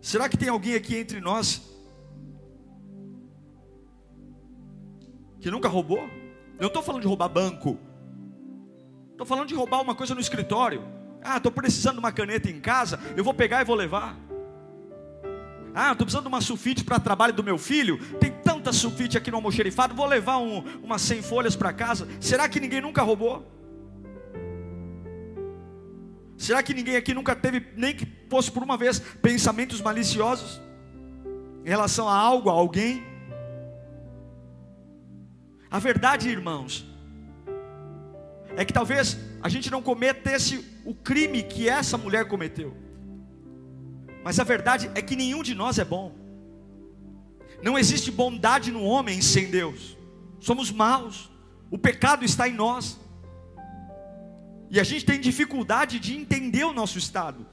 Será 0.00 0.30
que 0.30 0.36
tem 0.38 0.48
alguém 0.48 0.74
aqui 0.74 0.96
entre 0.96 1.20
nós 1.20 1.60
que 5.38 5.50
nunca 5.50 5.68
roubou? 5.68 6.08
Não 6.58 6.68
estou 6.68 6.82
falando 6.82 7.02
de 7.02 7.06
roubar 7.06 7.28
banco. 7.28 7.78
Estou 9.10 9.26
falando 9.26 9.48
de 9.48 9.54
roubar 9.54 9.82
uma 9.82 9.94
coisa 9.94 10.14
no 10.14 10.22
escritório. 10.22 10.82
Ah, 11.22 11.36
estou 11.36 11.52
precisando 11.52 11.96
de 11.96 11.98
uma 11.98 12.12
caneta 12.12 12.48
em 12.50 12.58
casa, 12.58 12.98
eu 13.14 13.22
vou 13.22 13.34
pegar 13.34 13.60
e 13.60 13.64
vou 13.64 13.76
levar. 13.76 14.16
Ah, 15.74 15.92
estou 15.92 16.06
precisando 16.06 16.22
de 16.22 16.28
uma 16.28 16.40
sulfite 16.40 16.82
para 16.82 16.98
trabalho 16.98 17.34
do 17.34 17.44
meu 17.44 17.58
filho. 17.58 17.98
Tem 18.16 18.32
tanta 18.42 18.72
sulfite 18.72 19.18
aqui 19.18 19.30
no 19.30 19.36
almoxerifado, 19.36 19.94
vou 19.94 20.06
levar 20.06 20.38
um, 20.38 20.64
umas 20.82 21.02
100 21.02 21.20
folhas 21.20 21.54
para 21.54 21.74
casa. 21.74 22.08
Será 22.18 22.48
que 22.48 22.58
ninguém 22.58 22.80
nunca 22.80 23.02
roubou? 23.02 23.55
Será 26.36 26.62
que 26.62 26.74
ninguém 26.74 26.96
aqui 26.96 27.14
nunca 27.14 27.34
teve, 27.34 27.66
nem 27.76 27.94
que 27.94 28.06
fosse 28.28 28.50
por 28.50 28.62
uma 28.62 28.76
vez, 28.76 28.98
pensamentos 28.98 29.80
maliciosos 29.80 30.60
em 31.64 31.68
relação 31.68 32.08
a 32.08 32.16
algo, 32.16 32.50
a 32.50 32.52
alguém? 32.52 33.02
A 35.70 35.78
verdade, 35.78 36.28
irmãos, 36.28 36.86
é 38.56 38.64
que 38.64 38.72
talvez 38.72 39.16
a 39.42 39.48
gente 39.48 39.70
não 39.70 39.82
cometesse 39.82 40.64
o 40.84 40.94
crime 40.94 41.42
que 41.42 41.68
essa 41.68 41.96
mulher 41.96 42.28
cometeu, 42.28 42.76
mas 44.22 44.38
a 44.38 44.44
verdade 44.44 44.90
é 44.94 45.02
que 45.02 45.16
nenhum 45.16 45.42
de 45.42 45.54
nós 45.54 45.78
é 45.78 45.84
bom, 45.84 46.14
não 47.62 47.78
existe 47.78 48.10
bondade 48.10 48.70
no 48.70 48.82
homem 48.82 49.20
sem 49.22 49.50
Deus, 49.50 49.96
somos 50.38 50.70
maus, 50.70 51.30
o 51.70 51.78
pecado 51.78 52.24
está 52.24 52.48
em 52.48 52.52
nós. 52.52 52.98
E 54.70 54.80
a 54.80 54.84
gente 54.84 55.04
tem 55.04 55.20
dificuldade 55.20 55.98
de 55.98 56.16
entender 56.16 56.64
o 56.64 56.72
nosso 56.72 56.98
estado. 56.98 57.46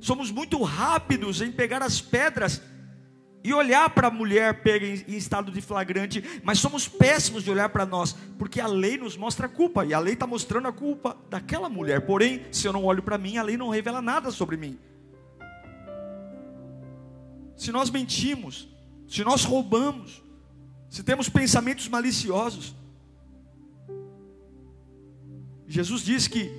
Somos 0.00 0.30
muito 0.30 0.62
rápidos 0.62 1.40
em 1.40 1.52
pegar 1.52 1.82
as 1.82 2.00
pedras 2.00 2.62
e 3.42 3.54
olhar 3.54 3.88
para 3.90 4.08
a 4.08 4.10
mulher 4.10 4.62
pega 4.62 4.86
em, 4.86 5.16
estado 5.16 5.50
de 5.50 5.60
flagrante, 5.60 6.22
mas 6.42 6.58
somos 6.58 6.86
péssimos 6.86 7.42
de 7.42 7.50
olhar 7.50 7.70
para 7.70 7.86
nós, 7.86 8.14
porque 8.38 8.60
a 8.60 8.66
lei 8.66 8.98
nos 8.98 9.16
mostra 9.16 9.46
a 9.46 9.48
culpa, 9.48 9.84
e 9.84 9.94
a 9.94 9.98
lei 9.98 10.12
está 10.12 10.26
mostrando 10.26 10.68
a 10.68 10.72
culpa 10.72 11.16
daquela 11.30 11.68
mulher. 11.68 12.02
Porém, 12.02 12.42
se 12.52 12.66
eu 12.66 12.72
não 12.72 12.84
olho 12.84 13.02
para 13.02 13.16
mim, 13.16 13.38
a 13.38 13.42
lei 13.42 13.56
não 13.56 13.70
revela 13.70 14.02
nada 14.02 14.30
sobre 14.30 14.56
mim. 14.56 14.78
Se 17.56 17.72
nós 17.72 17.90
mentimos, 17.90 18.68
se 19.08 19.24
nós 19.24 19.44
roubamos, 19.44 20.22
se 20.88 21.02
temos 21.02 21.28
pensamentos 21.28 21.88
maliciosos, 21.88 22.74
Jesus 25.70 26.02
diz 26.02 26.26
que 26.26 26.50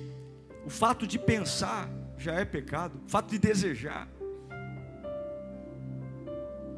o 0.64 0.70
fato 0.70 1.06
de 1.06 1.18
pensar 1.18 1.86
já 2.16 2.32
é 2.32 2.46
pecado, 2.46 2.98
o 3.04 3.10
fato 3.10 3.28
de 3.28 3.38
desejar. 3.38 4.08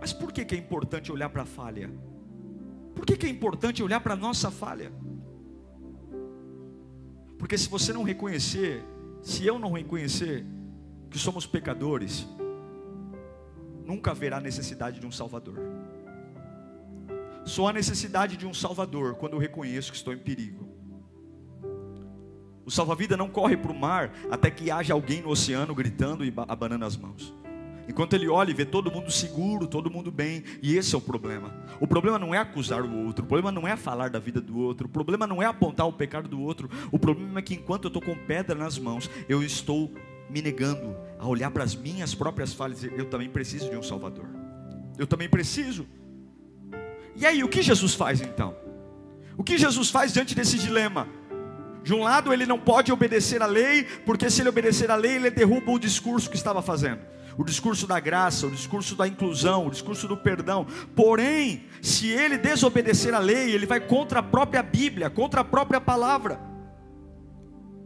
Mas 0.01 0.13
por 0.13 0.33
que, 0.33 0.45
que 0.45 0.53
é 0.53 0.59
importante 0.59 1.13
olhar 1.13 1.29
para 1.29 1.43
a 1.43 1.47
falha? 1.47 1.89
Por 2.93 3.07
que, 3.07 3.17
que 3.17 3.25
é 3.27 3.29
importante 3.29 3.85
olhar 3.85 4.01
para 4.01 4.15
a 4.15 4.17
nossa 4.17 4.51
falha? 4.51 4.91
Porque 7.39 7.57
se 7.57 7.69
você 7.69 7.93
não 7.93 8.03
reconhecer, 8.03 8.83
se 9.23 9.47
eu 9.47 9.57
não 9.57 9.71
reconhecer 9.71 10.45
que 11.11 11.21
somos 11.21 11.47
pecadores, 11.47 12.27
nunca 13.85 14.11
haverá 14.11 14.41
necessidade 14.41 14.99
de 14.99 15.07
um 15.07 15.13
Salvador. 15.13 15.61
Só 17.45 17.69
há 17.69 17.73
necessidade 17.73 18.37
de 18.37 18.45
um 18.45 18.53
Salvador 18.53 19.15
quando 19.15 19.35
eu 19.35 19.39
reconheço 19.39 19.93
que 19.93 19.97
estou 19.97 20.13
em 20.13 20.19
perigo. 20.19 20.64
O 22.65 22.71
salva-vida 22.71 23.17
não 23.17 23.29
corre 23.29 23.57
para 23.57 23.71
o 23.71 23.79
mar 23.79 24.13
até 24.31 24.51
que 24.51 24.71
haja 24.71 24.95
alguém 24.95 25.23
no 25.23 25.29
oceano 25.29 25.75
gritando 25.75 26.25
e 26.25 26.33
abanando 26.49 26.85
as 26.85 26.97
mãos. 26.97 27.35
Enquanto 27.87 28.15
ele 28.15 28.29
olha 28.29 28.51
e 28.51 28.55
vê 28.55 28.65
todo 28.65 28.91
mundo 28.91 29.11
seguro, 29.11 29.67
todo 29.67 29.91
mundo 29.91 30.11
bem, 30.11 30.43
e 30.63 30.77
esse 30.77 30.95
é 30.95 30.99
o 30.99 31.01
problema. 31.01 31.53
O 31.79 31.87
problema 31.87 32.19
não 32.19 32.35
é 32.35 32.39
acusar 32.39 32.83
o 32.83 33.05
outro, 33.05 33.25
o 33.25 33.29
problema 33.29 33.53
não 33.53 33.69
é 33.69 33.77
falar 33.77 34.09
da 34.09 34.19
vida 34.19 34.41
do 34.41 34.59
outro, 34.59 34.87
o 34.87 34.91
problema 34.91 35.27
não 35.27 35.43
é 35.43 35.47
apontar 35.47 35.87
o 35.87 35.93
pecado 35.93 36.29
do 36.29 36.41
outro, 36.41 36.71
o 36.91 36.99
problema 36.99 37.41
é 37.41 37.43
que 37.43 37.55
enquanto 37.55 37.85
eu 37.85 37.89
estou 37.89 38.03
com 38.03 38.17
pedra 38.17 38.55
nas 38.55 38.79
mãos, 38.79 39.11
eu 39.29 39.43
estou 39.43 39.93
me 40.31 40.41
negando 40.41 40.97
a 41.19 41.27
olhar 41.27 41.51
para 41.51 41.63
as 41.63 41.75
minhas 41.75 42.15
próprias 42.15 42.55
falhas 42.55 42.83
e 42.83 42.89
dizer: 42.89 42.99
eu 42.99 43.05
também 43.05 43.29
preciso 43.29 43.69
de 43.69 43.77
um 43.77 43.83
Salvador, 43.83 44.27
eu 44.99 45.07
também 45.07 45.29
preciso. 45.29 45.87
E 47.17 47.27
aí, 47.27 47.45
o 47.45 47.49
que 47.49 47.63
Jesus 47.63 47.95
faz 47.95 48.21
então? 48.21 48.57
O 49.37 49.45
que 49.45 49.59
Jesus 49.59 49.91
faz 49.91 50.13
diante 50.13 50.35
desse 50.35 50.59
dilema? 50.59 51.07
De 51.85 51.93
um 51.93 52.03
lado, 52.03 52.33
ele 52.33 52.47
não 52.47 52.59
pode 52.59 52.91
obedecer 52.91 53.43
à 53.43 53.47
lei, 53.47 53.85
porque 54.07 54.31
se 54.31 54.41
ele 54.41 54.49
obedecer 54.49 54.91
à 54.91 54.97
lei, 54.97 55.17
ele 55.17 55.31
derruba 55.31 55.71
o 55.71 55.79
discurso 55.79 56.31
que 56.31 56.37
estava 56.37 56.63
fazendo. 56.63 57.01
O 57.37 57.45
discurso 57.45 57.87
da 57.87 58.01
graça, 58.01 58.47
o 58.47 58.51
discurso 58.51 58.97
da 58.97 59.07
inclusão, 59.07 59.67
o 59.67 59.71
discurso 59.71 60.09
do 60.09 60.17
perdão. 60.17 60.67
Porém, 60.97 61.65
se 61.83 62.09
ele 62.09 62.39
desobedecer 62.39 63.13
à 63.13 63.19
lei, 63.19 63.51
ele 63.51 63.67
vai 63.67 63.81
contra 63.81 64.21
a 64.21 64.23
própria 64.23 64.63
Bíblia, 64.63 65.11
contra 65.11 65.43
a 65.43 65.45
própria 65.45 65.79
palavra. 65.79 66.41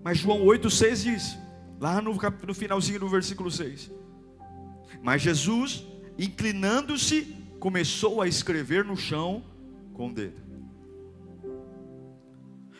Mas 0.05 0.19
João 0.19 0.45
8,6 0.45 1.02
diz, 1.02 1.38
lá 1.81 2.00
no, 2.00 2.17
no 2.47 2.55
finalzinho 2.55 3.00
do 3.00 3.09
versículo 3.09 3.50
6. 3.50 3.90
Mas 5.02 5.23
Jesus, 5.23 5.85
inclinando-se, 6.17 7.37
começou 7.59 8.23
a 8.23 8.28
escrever 8.28 8.85
no 8.85 8.97
chão 8.97 9.43
com 9.93 10.07
o 10.09 10.14
dedo. 10.14 10.48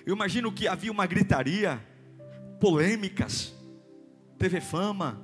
Eu 0.09 0.15
imagino 0.15 0.51
que 0.51 0.67
havia 0.67 0.91
uma 0.91 1.05
gritaria, 1.05 1.87
polêmicas, 2.59 3.53
TV 4.39 4.59
Fama, 4.59 5.21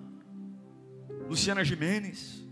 Luciana 1.27 1.65
Jimenez. 1.65 2.45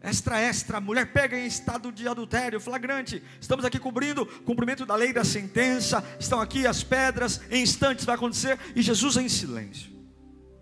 Extra, 0.00 0.40
extra, 0.40 0.80
mulher 0.80 1.12
pega 1.12 1.38
em 1.38 1.46
estado 1.46 1.92
de 1.92 2.08
adultério, 2.08 2.60
flagrante. 2.60 3.22
Estamos 3.40 3.64
aqui 3.64 3.78
cobrindo 3.78 4.26
cumprimento 4.44 4.84
da 4.84 4.96
lei 4.96 5.12
da 5.12 5.22
sentença. 5.22 6.02
Estão 6.18 6.40
aqui 6.40 6.66
as 6.66 6.82
pedras, 6.82 7.40
em 7.48 7.62
instantes 7.62 8.04
vai 8.04 8.16
acontecer. 8.16 8.58
E 8.74 8.82
Jesus 8.82 9.16
em 9.18 9.28
silêncio. 9.28 9.92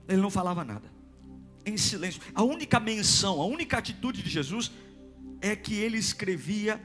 Ele 0.06 0.20
não 0.20 0.30
falava 0.30 0.66
nada. 0.66 0.92
Em 1.64 1.78
silêncio. 1.78 2.20
A 2.34 2.42
única 2.42 2.78
menção, 2.78 3.40
a 3.40 3.46
única 3.46 3.78
atitude 3.78 4.22
de 4.22 4.28
Jesus 4.28 4.70
é 5.40 5.56
que 5.56 5.76
ele 5.76 5.96
escrevia 5.96 6.78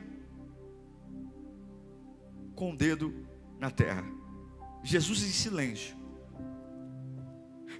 com 2.56 2.72
o 2.72 2.78
dedo 2.78 3.14
na 3.60 3.70
terra. 3.70 4.06
Jesus 4.84 5.24
em 5.24 5.30
silêncio. 5.30 5.96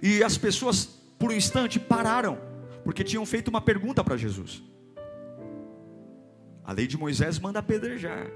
E 0.02 0.22
as 0.22 0.36
pessoas, 0.36 0.84
por 1.18 1.30
um 1.30 1.34
instante, 1.34 1.78
pararam, 1.78 2.38
porque 2.82 3.04
tinham 3.04 3.24
feito 3.24 3.48
uma 3.48 3.60
pergunta 3.60 4.02
para 4.02 4.16
Jesus. 4.16 4.62
A 6.64 6.72
lei 6.72 6.86
de 6.86 6.96
Moisés 6.96 7.38
manda 7.38 7.58
apedrejar. 7.58 8.26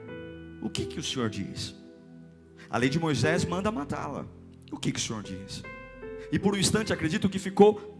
O 0.61 0.69
que, 0.69 0.85
que 0.85 0.99
o 0.99 1.03
Senhor 1.03 1.31
diz? 1.31 1.75
A 2.69 2.77
lei 2.77 2.89
de 2.89 2.99
Moisés 2.99 3.45
manda 3.45 3.73
matá-la. 3.73 4.27
O 4.71 4.79
que, 4.79 4.93
que 4.93 4.99
o 4.99 5.03
Senhor 5.03 5.23
diz? 5.23 5.63
E 6.31 6.39
por 6.39 6.55
um 6.55 6.59
instante 6.59 6.93
acredito 6.93 7.29
que 7.29 7.39
ficou 7.39 7.97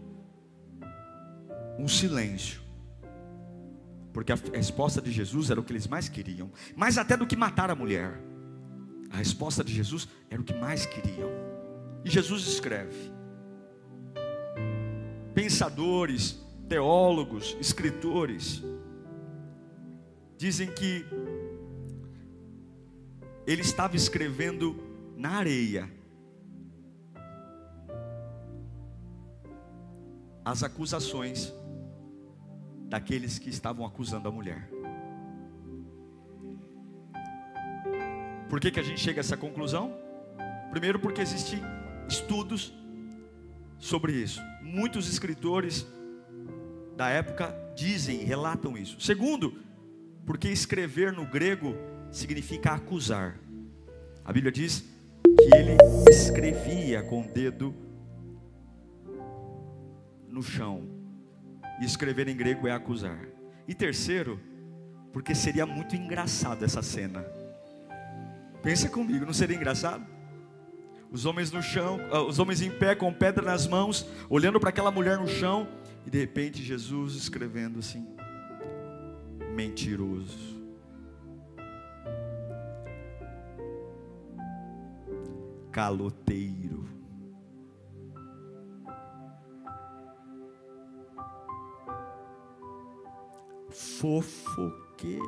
um 1.79 1.87
silêncio. 1.87 2.61
Porque 4.13 4.31
a 4.31 4.35
resposta 4.53 5.01
de 5.01 5.11
Jesus 5.11 5.49
era 5.49 5.59
o 5.59 5.63
que 5.63 5.71
eles 5.71 5.87
mais 5.87 6.09
queriam, 6.09 6.51
mais 6.75 6.97
até 6.97 7.15
do 7.15 7.25
que 7.25 7.35
matar 7.35 7.71
a 7.71 7.75
mulher. 7.75 8.21
A 9.09 9.17
resposta 9.17 9.63
de 9.63 9.73
Jesus 9.73 10.07
era 10.29 10.41
o 10.41 10.43
que 10.43 10.53
mais 10.53 10.85
queriam. 10.85 11.29
E 12.03 12.09
Jesus 12.09 12.47
escreve. 12.47 13.11
Pensadores, 15.33 16.39
teólogos, 16.67 17.57
escritores 17.59 18.63
dizem 20.37 20.71
que 20.73 21.05
ele 23.45 23.61
estava 23.61 23.95
escrevendo 23.95 24.75
na 25.17 25.31
areia 25.31 25.91
as 30.45 30.63
acusações 30.63 31.53
daqueles 32.87 33.37
que 33.37 33.49
estavam 33.49 33.85
acusando 33.85 34.27
a 34.27 34.31
mulher. 34.31 34.69
Por 38.49 38.59
que, 38.59 38.71
que 38.71 38.79
a 38.79 38.83
gente 38.83 38.99
chega 38.99 39.19
a 39.19 39.21
essa 39.21 39.37
conclusão? 39.37 39.95
Primeiro, 40.71 40.99
porque 40.99 41.21
existem 41.21 41.61
estudos 42.07 42.73
sobre 43.77 44.13
isso. 44.13 44.41
Muitos 44.61 45.07
escritores 45.07 45.87
da 46.97 47.09
época 47.09 47.55
dizem, 47.75 48.17
relatam 48.23 48.77
isso. 48.77 48.99
Segundo, 48.99 49.53
porque 50.25 50.49
escrever 50.49 51.13
no 51.13 51.25
grego 51.25 51.75
significa 52.11 52.73
acusar. 52.73 53.39
A 54.25 54.33
Bíblia 54.33 54.51
diz 54.51 54.83
que 55.23 55.55
ele 55.55 55.77
escrevia 56.09 57.03
com 57.03 57.21
o 57.21 57.27
dedo 57.27 57.73
no 60.27 60.41
chão. 60.41 60.87
E 61.81 61.85
escrever 61.85 62.27
em 62.27 62.35
grego 62.35 62.67
é 62.67 62.71
acusar. 62.71 63.27
E 63.67 63.73
terceiro, 63.73 64.39
porque 65.13 65.33
seria 65.33 65.65
muito 65.65 65.95
engraçado 65.95 66.65
essa 66.65 66.81
cena. 66.81 67.38
Pensa 68.61 68.89
comigo, 68.89 69.25
não 69.25 69.33
seria 69.33 69.55
engraçado? 69.55 70.05
Os 71.11 71.25
homens 71.25 71.51
no 71.51 71.61
chão, 71.61 71.99
ah, 72.11 72.21
os 72.21 72.37
homens 72.37 72.61
em 72.61 72.69
pé 72.69 72.93
com 72.93 73.11
pedra 73.13 73.43
nas 73.43 73.65
mãos, 73.65 74.05
olhando 74.29 74.59
para 74.59 74.69
aquela 74.69 74.91
mulher 74.91 75.17
no 75.17 75.27
chão, 75.27 75.67
e 76.05 76.09
de 76.09 76.19
repente 76.19 76.61
Jesus 76.61 77.15
escrevendo 77.15 77.79
assim: 77.79 78.07
mentiroso. 79.55 80.59
Caloteiro. 85.71 86.87
Fofoqueiro. 93.69 95.19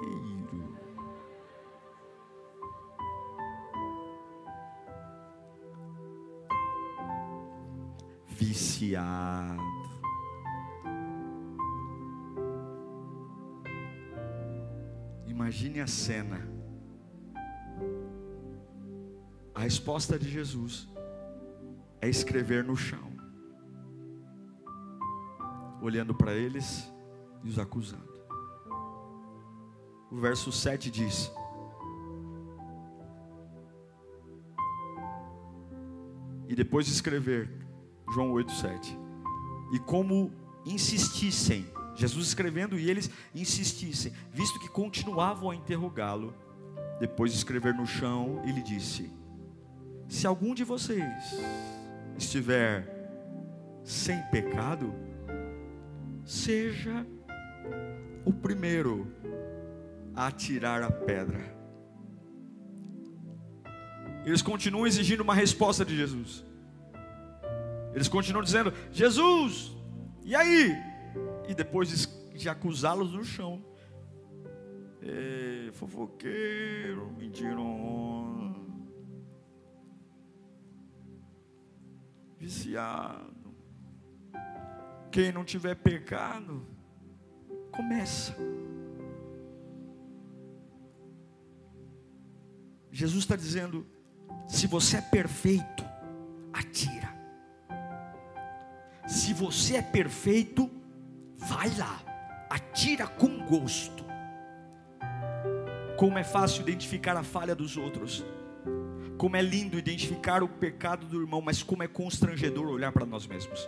Viciado. 8.42 9.62
Imagine 15.28 15.82
a 15.82 15.88
cena. 15.88 16.42
A 19.54 19.60
resposta 19.62 20.18
de 20.18 20.28
Jesus 20.28 20.90
é 22.02 22.10
escrever 22.10 22.64
no 22.64 22.76
chão, 22.76 23.12
olhando 25.80 26.16
para 26.16 26.34
eles 26.34 26.92
e 27.44 27.50
os 27.50 27.60
acusando. 27.60 28.12
O 30.10 30.18
verso 30.18 30.52
7 30.52 30.90
diz: 30.90 31.32
E 36.48 36.56
depois 36.56 36.88
de 36.88 36.92
escrever, 36.92 37.62
João 38.14 38.32
8,7. 38.34 38.98
E 39.72 39.80
como 39.80 40.32
insistissem, 40.66 41.66
Jesus 41.96 42.28
escrevendo 42.28 42.78
e 42.78 42.90
eles 42.90 43.10
insistissem, 43.34 44.14
visto 44.32 44.60
que 44.60 44.70
continuavam 44.70 45.50
a 45.50 45.56
interrogá-lo, 45.56 46.34
depois 47.00 47.32
de 47.32 47.38
escrever 47.38 47.74
no 47.74 47.86
chão, 47.86 48.42
ele 48.46 48.62
disse: 48.62 49.12
Se 50.08 50.28
algum 50.28 50.54
de 50.54 50.64
vocês 50.64 51.38
estiver 52.18 53.02
sem 53.84 54.22
pecado, 54.24 54.94
seja 56.24 57.06
o 58.26 58.32
primeiro 58.32 59.12
a 60.16 60.30
tirar 60.32 60.84
a 60.84 60.92
pedra. 60.92 61.60
Eles 64.24 64.42
continuam 64.42 64.86
exigindo 64.86 65.22
uma 65.22 65.34
resposta 65.34 65.84
de 65.84 65.96
Jesus. 65.96 66.46
Eles 67.94 68.08
continuam 68.08 68.44
dizendo: 68.44 68.74
Jesus, 68.92 69.76
e 70.24 70.36
aí? 70.36 70.76
E 71.48 71.54
depois 71.54 72.08
de 72.34 72.50
acusá-los 72.50 73.14
no 73.14 73.24
chão. 73.24 73.64
É, 75.04 75.72
fofoqueiro, 75.74 77.12
mentiroso, 77.18 78.56
viciado. 82.38 83.56
Quem 85.12 85.32
não 85.32 85.44
tiver 85.44 85.76
pecado, 85.76 86.66
começa. 87.72 88.36
Jesus 92.92 93.24
está 93.24 93.36
dizendo: 93.36 93.86
se 94.48 94.68
você 94.68 94.98
é 94.98 95.02
perfeito, 95.02 95.81
Se 99.12 99.34
você 99.34 99.76
é 99.76 99.82
perfeito, 99.82 100.72
vai 101.36 101.70
lá, 101.78 102.02
atira 102.50 103.06
com 103.06 103.46
gosto. 103.46 104.06
Como 105.98 106.18
é 106.18 106.24
fácil 106.24 106.62
identificar 106.62 107.18
a 107.18 107.22
falha 107.22 107.54
dos 107.54 107.76
outros. 107.76 108.24
Como 109.18 109.36
é 109.36 109.42
lindo 109.42 109.78
identificar 109.78 110.42
o 110.42 110.48
pecado 110.48 111.06
do 111.08 111.20
irmão, 111.20 111.42
mas 111.42 111.62
como 111.62 111.84
é 111.84 111.90
constrangedor 111.90 112.70
olhar 112.70 112.94
para 112.94 113.06
nós 113.06 113.28
mesmos. 113.28 113.68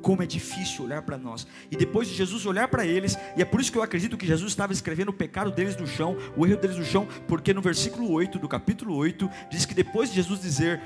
Como 0.00 0.22
é 0.22 0.26
difícil 0.26 0.84
olhar 0.84 1.02
para 1.02 1.18
nós. 1.18 1.48
E 1.68 1.74
depois 1.74 2.06
de 2.06 2.14
Jesus 2.14 2.46
olhar 2.46 2.68
para 2.68 2.86
eles, 2.86 3.18
e 3.36 3.42
é 3.42 3.44
por 3.44 3.60
isso 3.60 3.72
que 3.72 3.78
eu 3.78 3.82
acredito 3.82 4.16
que 4.16 4.24
Jesus 4.24 4.52
estava 4.52 4.72
escrevendo 4.72 5.08
o 5.08 5.12
pecado 5.12 5.50
deles 5.50 5.76
no 5.76 5.86
chão, 5.86 6.16
o 6.36 6.46
erro 6.46 6.60
deles 6.60 6.76
no 6.76 6.84
chão, 6.84 7.08
porque 7.26 7.52
no 7.52 7.60
versículo 7.60 8.08
8 8.12 8.38
do 8.38 8.48
capítulo 8.48 8.94
8, 8.94 9.28
diz 9.50 9.66
que 9.66 9.74
depois 9.74 10.10
de 10.10 10.14
Jesus 10.14 10.40
dizer: 10.40 10.80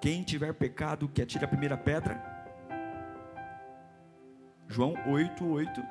Quem 0.00 0.22
tiver 0.22 0.54
pecado, 0.54 1.10
que 1.12 1.20
atire 1.20 1.44
a 1.44 1.48
primeira 1.48 1.76
pedra. 1.76 2.41
João 4.72 4.94
8, 5.06 5.44
8 5.44 5.82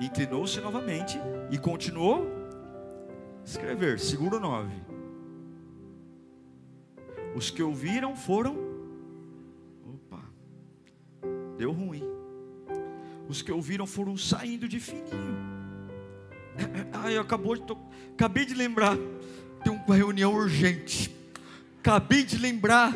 inclinou-se 0.00 0.60
novamente 0.60 1.18
e 1.50 1.58
continuou 1.58 2.24
a 3.40 3.44
escrever. 3.44 3.98
Seguro 3.98 4.38
9. 4.38 4.70
Os 7.34 7.50
que 7.50 7.60
ouviram 7.64 8.14
foram. 8.14 8.56
Opa, 9.84 10.22
deu 11.56 11.72
ruim. 11.72 12.04
Os 13.28 13.42
que 13.42 13.50
ouviram 13.50 13.84
foram 13.84 14.16
saindo 14.16 14.68
de 14.68 14.78
fininho. 14.78 15.36
Ai, 16.94 17.18
acabou 17.18 17.56
de 17.56 17.62
to... 17.62 17.76
acabei 18.12 18.46
de 18.46 18.54
lembrar. 18.54 18.96
Tem 19.64 19.72
uma 19.72 19.96
reunião 19.96 20.32
urgente. 20.32 21.12
Acabei 21.80 22.22
de 22.22 22.38
lembrar. 22.38 22.92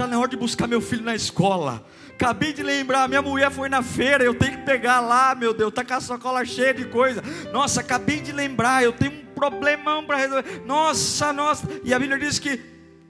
Está 0.00 0.08
na 0.08 0.18
hora 0.18 0.28
de 0.28 0.36
buscar 0.38 0.66
meu 0.66 0.80
filho 0.80 1.04
na 1.04 1.14
escola. 1.14 1.84
Acabei 2.12 2.54
de 2.54 2.62
lembrar, 2.62 3.06
minha 3.06 3.20
mulher 3.20 3.50
foi 3.50 3.68
na 3.68 3.82
feira, 3.82 4.24
eu 4.24 4.32
tenho 4.32 4.56
que 4.56 4.64
pegar 4.64 4.98
lá, 4.98 5.34
meu 5.34 5.52
Deus, 5.52 5.70
tá 5.74 5.84
com 5.84 5.92
a 5.92 6.00
sacola 6.00 6.42
cheia 6.42 6.72
de 6.72 6.86
coisa. 6.86 7.22
Nossa, 7.52 7.82
acabei 7.82 8.18
de 8.18 8.32
lembrar, 8.32 8.82
eu 8.82 8.94
tenho 8.94 9.12
um 9.12 9.26
problemão 9.34 10.02
para 10.06 10.16
resolver. 10.16 10.62
Nossa, 10.64 11.34
nossa. 11.34 11.68
E 11.84 11.92
a 11.92 11.98
Bíblia 11.98 12.18
diz 12.18 12.38
que 12.38 12.58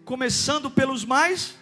começando 0.05 0.69
pelos 0.69 1.05
mais 1.05 1.55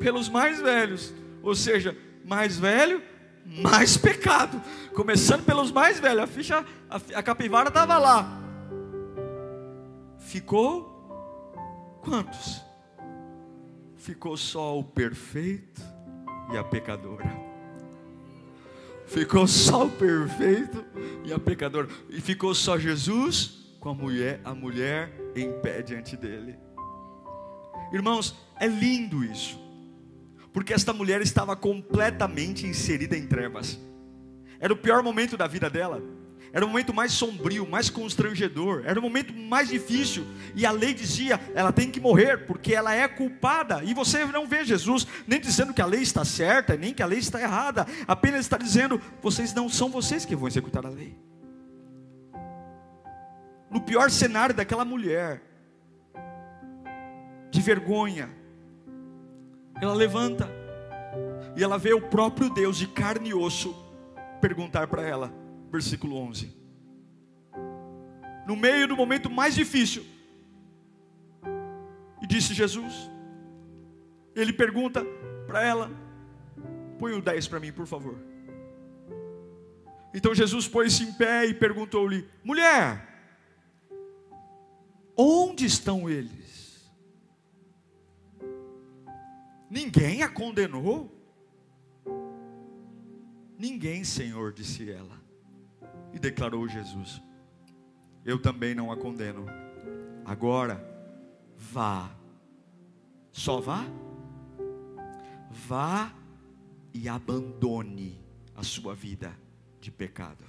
pelos 0.00 0.28
mais 0.28 0.60
velhos, 0.60 1.14
ou 1.44 1.54
seja, 1.54 1.96
mais 2.24 2.58
velho, 2.58 3.00
mais 3.46 3.96
pecado. 3.96 4.60
Começando 4.92 5.44
pelos 5.44 5.70
mais 5.70 6.00
velhos, 6.00 6.24
a 6.24 6.26
ficha 6.26 6.66
a, 6.90 7.00
a 7.14 7.22
capivara 7.22 7.68
estava 7.68 7.96
lá. 7.98 8.36
Ficou 10.18 12.00
quantos? 12.02 12.68
Ficou 14.00 14.34
só 14.34 14.78
o 14.78 14.82
perfeito 14.82 15.82
e 16.50 16.56
a 16.56 16.64
pecadora. 16.64 17.30
Ficou 19.06 19.46
só 19.46 19.84
o 19.84 19.90
perfeito 19.90 20.82
e 21.22 21.30
a 21.30 21.38
pecadora. 21.38 21.86
E 22.08 22.18
ficou 22.18 22.54
só 22.54 22.78
Jesus 22.78 23.76
com 23.78 23.90
a 23.90 23.94
mulher, 23.94 24.40
a 24.42 24.54
mulher 24.54 25.12
em 25.36 25.52
pé 25.60 25.82
diante 25.82 26.16
dele. 26.16 26.56
Irmãos, 27.92 28.34
é 28.58 28.66
lindo 28.66 29.22
isso. 29.22 29.60
Porque 30.50 30.72
esta 30.72 30.94
mulher 30.94 31.20
estava 31.20 31.54
completamente 31.54 32.66
inserida 32.66 33.14
em 33.18 33.26
trevas. 33.26 33.78
Era 34.58 34.72
o 34.72 34.78
pior 34.78 35.02
momento 35.02 35.36
da 35.36 35.46
vida 35.46 35.68
dela. 35.68 36.02
Era 36.52 36.64
o 36.64 36.68
momento 36.68 36.92
mais 36.92 37.12
sombrio, 37.12 37.68
mais 37.68 37.88
constrangedor, 37.88 38.82
era 38.84 38.98
o 38.98 39.02
momento 39.02 39.32
mais 39.32 39.68
difícil. 39.68 40.26
E 40.54 40.66
a 40.66 40.72
lei 40.72 40.92
dizia: 40.92 41.40
ela 41.54 41.72
tem 41.72 41.90
que 41.90 42.00
morrer, 42.00 42.46
porque 42.46 42.74
ela 42.74 42.92
é 42.94 43.06
culpada. 43.06 43.84
E 43.84 43.94
você 43.94 44.24
não 44.24 44.46
vê 44.46 44.64
Jesus 44.64 45.06
nem 45.26 45.40
dizendo 45.40 45.72
que 45.72 45.80
a 45.80 45.86
lei 45.86 46.02
está 46.02 46.24
certa, 46.24 46.76
nem 46.76 46.92
que 46.92 47.02
a 47.02 47.06
lei 47.06 47.20
está 47.20 47.40
errada. 47.40 47.86
Apenas 48.06 48.40
está 48.40 48.56
dizendo: 48.56 49.00
vocês 49.22 49.54
não 49.54 49.68
são 49.68 49.90
vocês 49.90 50.24
que 50.24 50.34
vão 50.34 50.48
executar 50.48 50.84
a 50.84 50.90
lei. 50.90 51.16
No 53.70 53.80
pior 53.80 54.10
cenário 54.10 54.54
daquela 54.54 54.84
mulher, 54.84 55.40
de 57.50 57.60
vergonha, 57.60 58.28
ela 59.80 59.94
levanta 59.94 60.50
e 61.56 61.62
ela 61.62 61.78
vê 61.78 61.92
o 61.92 62.00
próprio 62.00 62.50
Deus 62.50 62.76
de 62.76 62.86
carne 62.88 63.30
e 63.30 63.34
osso 63.34 63.74
perguntar 64.40 64.88
para 64.88 65.02
ela: 65.02 65.32
versículo 65.70 66.16
11. 66.16 66.52
No 68.46 68.56
meio 68.56 68.88
do 68.88 68.96
momento 68.96 69.30
mais 69.30 69.54
difícil, 69.54 70.04
e 72.20 72.26
disse 72.26 72.52
Jesus, 72.52 73.10
ele 74.34 74.52
pergunta 74.52 75.04
para 75.46 75.62
ela: 75.62 75.90
põe 76.98 77.12
o 77.12 77.22
10 77.22 77.48
para 77.48 77.60
mim, 77.60 77.72
por 77.72 77.86
favor. 77.86 78.18
Então 80.12 80.34
Jesus 80.34 80.66
pôs-se 80.66 81.04
em 81.04 81.12
pé 81.12 81.46
e 81.46 81.54
perguntou-lhe: 81.54 82.28
mulher, 82.44 83.06
onde 85.16 85.64
estão 85.64 86.10
eles? 86.10 86.90
Ninguém 89.70 90.22
a 90.22 90.28
condenou? 90.28 91.16
Ninguém, 93.56 94.02
Senhor, 94.02 94.52
disse 94.52 94.90
ela. 94.90 95.19
E 96.12 96.18
declarou 96.18 96.68
Jesus: 96.68 97.22
Eu 98.24 98.40
também 98.40 98.74
não 98.74 98.90
a 98.90 98.96
condeno. 98.96 99.46
Agora, 100.24 100.84
vá. 101.56 102.10
Só 103.32 103.60
vá? 103.60 103.84
Vá 105.50 106.12
e 106.92 107.08
abandone 107.08 108.20
a 108.56 108.62
sua 108.62 108.94
vida 108.94 109.32
de 109.80 109.90
pecado. 109.90 110.44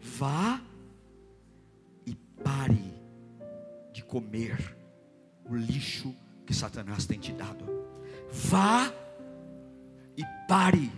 Vá 0.00 0.60
e 2.06 2.14
pare 2.14 2.94
de 3.92 4.02
comer 4.02 4.76
o 5.44 5.54
lixo 5.54 6.14
que 6.46 6.54
Satanás 6.54 7.04
tem 7.04 7.18
te 7.18 7.32
dado. 7.32 7.64
Vá 8.30 8.92
e 10.16 10.24
pare 10.48 10.90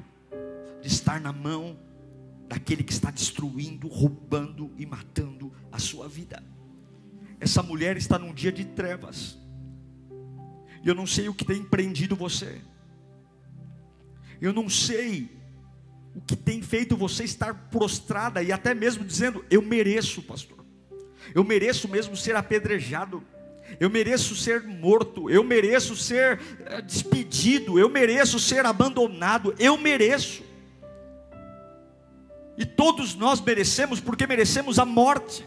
de 0.81 0.88
estar 0.88 1.21
na 1.21 1.33
mão 1.33 1.77
daquele 2.53 2.85
que 2.85 2.93
está 2.93 3.11
destruindo, 3.11 3.88
roubando 3.88 4.71
e 4.77 4.85
matando 4.85 5.51
a 5.73 5.79
sua 5.79 6.07
vida. 6.07 6.45
Essa 7.41 7.62
mulher 7.62 7.97
está 7.97 8.19
num 8.19 8.35
dia 8.35 8.53
de 8.53 8.62
trevas. 8.62 9.38
E 10.85 10.87
eu 10.87 10.95
não 10.95 11.07
sei 11.07 11.31
o 11.31 11.35
que 11.35 11.47
tem 11.47 11.65
prendido 11.65 12.15
você. 12.15 12.61
Eu 14.38 14.53
não 14.53 14.69
sei 14.69 15.31
o 16.15 16.21
que 16.21 16.37
tem 16.37 16.61
feito 16.61 16.95
você 16.95 17.25
estar 17.25 17.71
prostrada 17.71 18.43
e 18.43 18.53
até 18.53 18.75
mesmo 18.75 19.03
dizendo: 19.03 19.43
Eu 19.49 19.62
mereço, 19.62 20.21
pastor. 20.21 20.62
Eu 21.35 21.43
mereço 21.45 21.88
mesmo 21.88 22.15
ser 22.15 22.37
apedrejado. 22.37 23.25
Eu 23.81 23.88
mereço 23.88 24.37
ser 24.37 24.62
morto. 24.62 25.31
Eu 25.31 25.43
mereço 25.43 25.97
ser 25.97 26.38
eh, 26.67 26.83
despedido. 26.83 27.79
Eu 27.79 27.88
mereço 27.88 28.38
ser 28.38 28.67
abandonado. 28.67 29.55
Eu 29.59 29.79
mereço. 29.79 30.52
E 32.57 32.65
todos 32.65 33.15
nós 33.15 33.41
merecemos, 33.41 34.01
porque 34.01 34.27
merecemos 34.27 34.79
a 34.79 34.85
morte. 34.85 35.47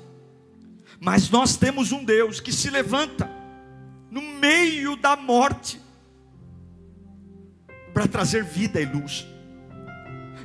Mas 1.00 1.30
nós 1.30 1.56
temos 1.56 1.92
um 1.92 2.04
Deus 2.04 2.40
que 2.40 2.52
se 2.52 2.70
levanta 2.70 3.30
no 4.10 4.22
meio 4.22 4.96
da 4.96 5.16
morte 5.16 5.82
para 7.94 8.08
trazer 8.08 8.44
vida 8.44 8.80
e 8.80 8.86
luz. 8.86 9.26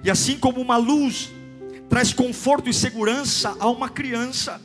E 0.04 0.10
assim 0.10 0.38
como 0.38 0.60
uma 0.60 0.76
luz 0.76 1.30
traz 1.88 2.12
conforto 2.12 2.70
e 2.70 2.74
segurança 2.74 3.56
a 3.58 3.68
uma 3.68 3.88
criança, 3.88 4.60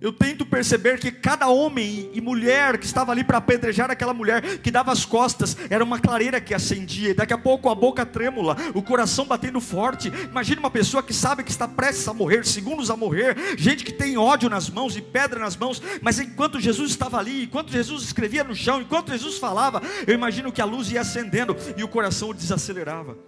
Eu 0.00 0.12
tento 0.12 0.46
perceber 0.46 1.00
que 1.00 1.10
cada 1.10 1.48
homem 1.48 2.08
e 2.12 2.20
mulher 2.20 2.78
que 2.78 2.86
estava 2.86 3.10
ali 3.10 3.24
para 3.24 3.38
apedrejar 3.38 3.90
aquela 3.90 4.14
mulher, 4.14 4.58
que 4.58 4.70
dava 4.70 4.92
as 4.92 5.04
costas, 5.04 5.56
era 5.68 5.82
uma 5.82 5.98
clareira 5.98 6.40
que 6.40 6.54
acendia, 6.54 7.10
e 7.10 7.14
daqui 7.14 7.32
a 7.32 7.38
pouco 7.38 7.68
a 7.68 7.74
boca 7.74 8.06
trêmula, 8.06 8.56
o 8.74 8.82
coração 8.82 9.24
batendo 9.24 9.60
forte. 9.60 10.12
Imagina 10.30 10.60
uma 10.60 10.70
pessoa 10.70 11.02
que 11.02 11.12
sabe 11.12 11.42
que 11.42 11.50
está 11.50 11.66
prestes 11.66 12.06
a 12.06 12.14
morrer, 12.14 12.46
segundos 12.46 12.92
a 12.92 12.96
morrer, 12.96 13.36
gente 13.58 13.84
que 13.84 13.92
tem 13.92 14.16
ódio 14.16 14.48
nas 14.48 14.70
mãos 14.70 14.96
e 14.96 15.02
pedra 15.02 15.40
nas 15.40 15.56
mãos, 15.56 15.82
mas 16.00 16.20
enquanto 16.20 16.60
Jesus 16.60 16.92
estava 16.92 17.18
ali, 17.18 17.42
enquanto 17.42 17.72
Jesus 17.72 18.04
escrevia 18.04 18.44
no 18.44 18.54
chão, 18.54 18.80
enquanto 18.80 19.10
Jesus 19.10 19.36
falava, 19.36 19.82
eu 20.06 20.14
imagino 20.14 20.52
que 20.52 20.62
a 20.62 20.64
luz 20.64 20.92
ia 20.92 21.00
acendendo 21.00 21.56
e 21.76 21.82
o 21.82 21.88
coração 21.88 22.32
desacelerava. 22.32 23.18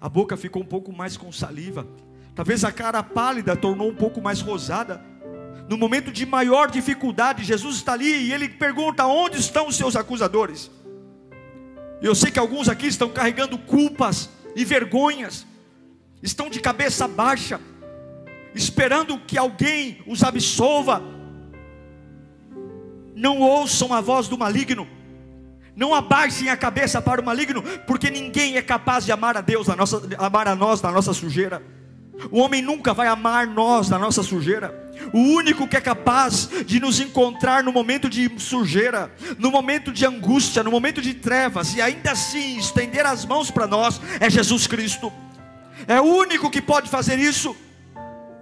A 0.00 0.08
boca 0.08 0.34
ficou 0.34 0.62
um 0.62 0.66
pouco 0.66 0.90
mais 0.94 1.18
com 1.18 1.30
saliva, 1.30 1.86
talvez 2.34 2.64
a 2.64 2.72
cara 2.72 3.02
pálida 3.02 3.54
tornou 3.54 3.90
um 3.90 3.94
pouco 3.94 4.22
mais 4.22 4.40
rosada 4.40 5.10
no 5.70 5.78
momento 5.78 6.10
de 6.10 6.26
maior 6.26 6.68
dificuldade, 6.68 7.44
Jesus 7.44 7.76
está 7.76 7.92
ali 7.92 8.24
e 8.24 8.32
ele 8.32 8.48
pergunta: 8.48 9.06
onde 9.06 9.38
estão 9.38 9.68
os 9.68 9.76
seus 9.76 9.94
acusadores? 9.94 10.68
Eu 12.02 12.12
sei 12.12 12.32
que 12.32 12.40
alguns 12.40 12.68
aqui 12.68 12.88
estão 12.88 13.08
carregando 13.08 13.56
culpas 13.56 14.28
e 14.56 14.64
vergonhas, 14.64 15.46
estão 16.20 16.50
de 16.50 16.58
cabeça 16.58 17.06
baixa, 17.06 17.60
esperando 18.52 19.16
que 19.20 19.38
alguém 19.38 20.02
os 20.08 20.24
absolva. 20.24 21.00
Não 23.14 23.38
ouçam 23.38 23.94
a 23.94 24.00
voz 24.00 24.26
do 24.26 24.36
maligno, 24.36 24.88
não 25.76 25.94
abaixem 25.94 26.48
a 26.48 26.56
cabeça 26.56 27.00
para 27.00 27.20
o 27.20 27.24
maligno, 27.24 27.62
porque 27.86 28.10
ninguém 28.10 28.56
é 28.56 28.62
capaz 28.62 29.04
de 29.04 29.12
amar 29.12 29.36
a 29.36 29.40
Deus, 29.40 29.68
a 29.68 29.76
nossa, 29.76 30.02
amar 30.18 30.48
a 30.48 30.56
nós 30.56 30.82
na 30.82 30.90
nossa 30.90 31.12
sujeira. 31.12 31.62
O 32.30 32.40
homem 32.40 32.60
nunca 32.60 32.92
vai 32.92 33.06
amar 33.06 33.46
nós 33.46 33.88
na 33.88 33.98
nossa 33.98 34.22
sujeira. 34.22 34.89
O 35.12 35.18
único 35.18 35.66
que 35.66 35.76
é 35.76 35.80
capaz 35.80 36.48
de 36.66 36.80
nos 36.80 37.00
encontrar 37.00 37.62
no 37.62 37.72
momento 37.72 38.08
de 38.08 38.30
sujeira, 38.38 39.10
no 39.38 39.50
momento 39.50 39.92
de 39.92 40.06
angústia, 40.06 40.62
no 40.62 40.70
momento 40.70 41.00
de 41.00 41.14
trevas, 41.14 41.74
e 41.74 41.82
ainda 41.82 42.12
assim 42.12 42.58
estender 42.58 43.04
as 43.06 43.24
mãos 43.24 43.50
para 43.50 43.66
nós, 43.66 44.00
é 44.20 44.28
Jesus 44.28 44.66
Cristo. 44.66 45.12
É 45.86 46.00
o 46.00 46.04
único 46.04 46.50
que 46.50 46.60
pode 46.60 46.90
fazer 46.90 47.18
isso. 47.18 47.56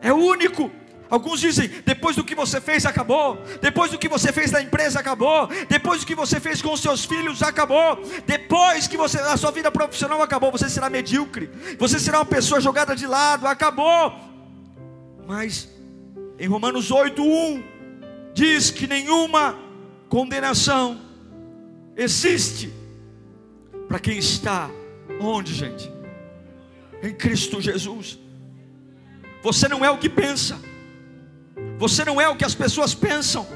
É 0.00 0.12
o 0.12 0.16
único. 0.16 0.70
Alguns 1.10 1.40
dizem: 1.40 1.70
depois 1.84 2.16
do 2.16 2.24
que 2.24 2.34
você 2.34 2.60
fez, 2.60 2.84
acabou. 2.84 3.42
Depois 3.60 3.90
do 3.90 3.98
que 3.98 4.08
você 4.08 4.32
fez 4.32 4.50
na 4.50 4.60
empresa, 4.60 5.00
acabou. 5.00 5.48
Depois 5.68 6.00
do 6.00 6.06
que 6.06 6.14
você 6.14 6.38
fez 6.38 6.60
com 6.60 6.72
os 6.72 6.80
seus 6.80 7.04
filhos, 7.04 7.42
acabou. 7.42 8.02
Depois 8.26 8.86
que 8.86 8.96
você, 8.96 9.18
a 9.18 9.36
sua 9.36 9.50
vida 9.50 9.70
profissional 9.70 10.20
acabou, 10.22 10.52
você 10.52 10.68
será 10.68 10.90
medíocre. 10.90 11.50
Você 11.78 11.98
será 11.98 12.18
uma 12.18 12.26
pessoa 12.26 12.60
jogada 12.60 12.94
de 12.94 13.06
lado, 13.06 13.46
acabou. 13.46 14.12
Mas 15.26 15.68
em 16.38 16.46
Romanos 16.46 16.90
8:1 16.90 17.62
diz 18.32 18.70
que 18.70 18.86
nenhuma 18.86 19.58
condenação 20.08 21.00
existe 21.96 22.72
para 23.88 23.98
quem 23.98 24.18
está 24.18 24.70
onde, 25.20 25.54
gente? 25.54 25.90
Em 27.02 27.12
Cristo 27.14 27.60
Jesus. 27.60 28.18
Você 29.42 29.66
não 29.68 29.84
é 29.84 29.90
o 29.90 29.98
que 29.98 30.08
pensa. 30.08 30.58
Você 31.78 32.04
não 32.04 32.20
é 32.20 32.28
o 32.28 32.36
que 32.36 32.44
as 32.44 32.54
pessoas 32.54 32.94
pensam, 32.94 33.46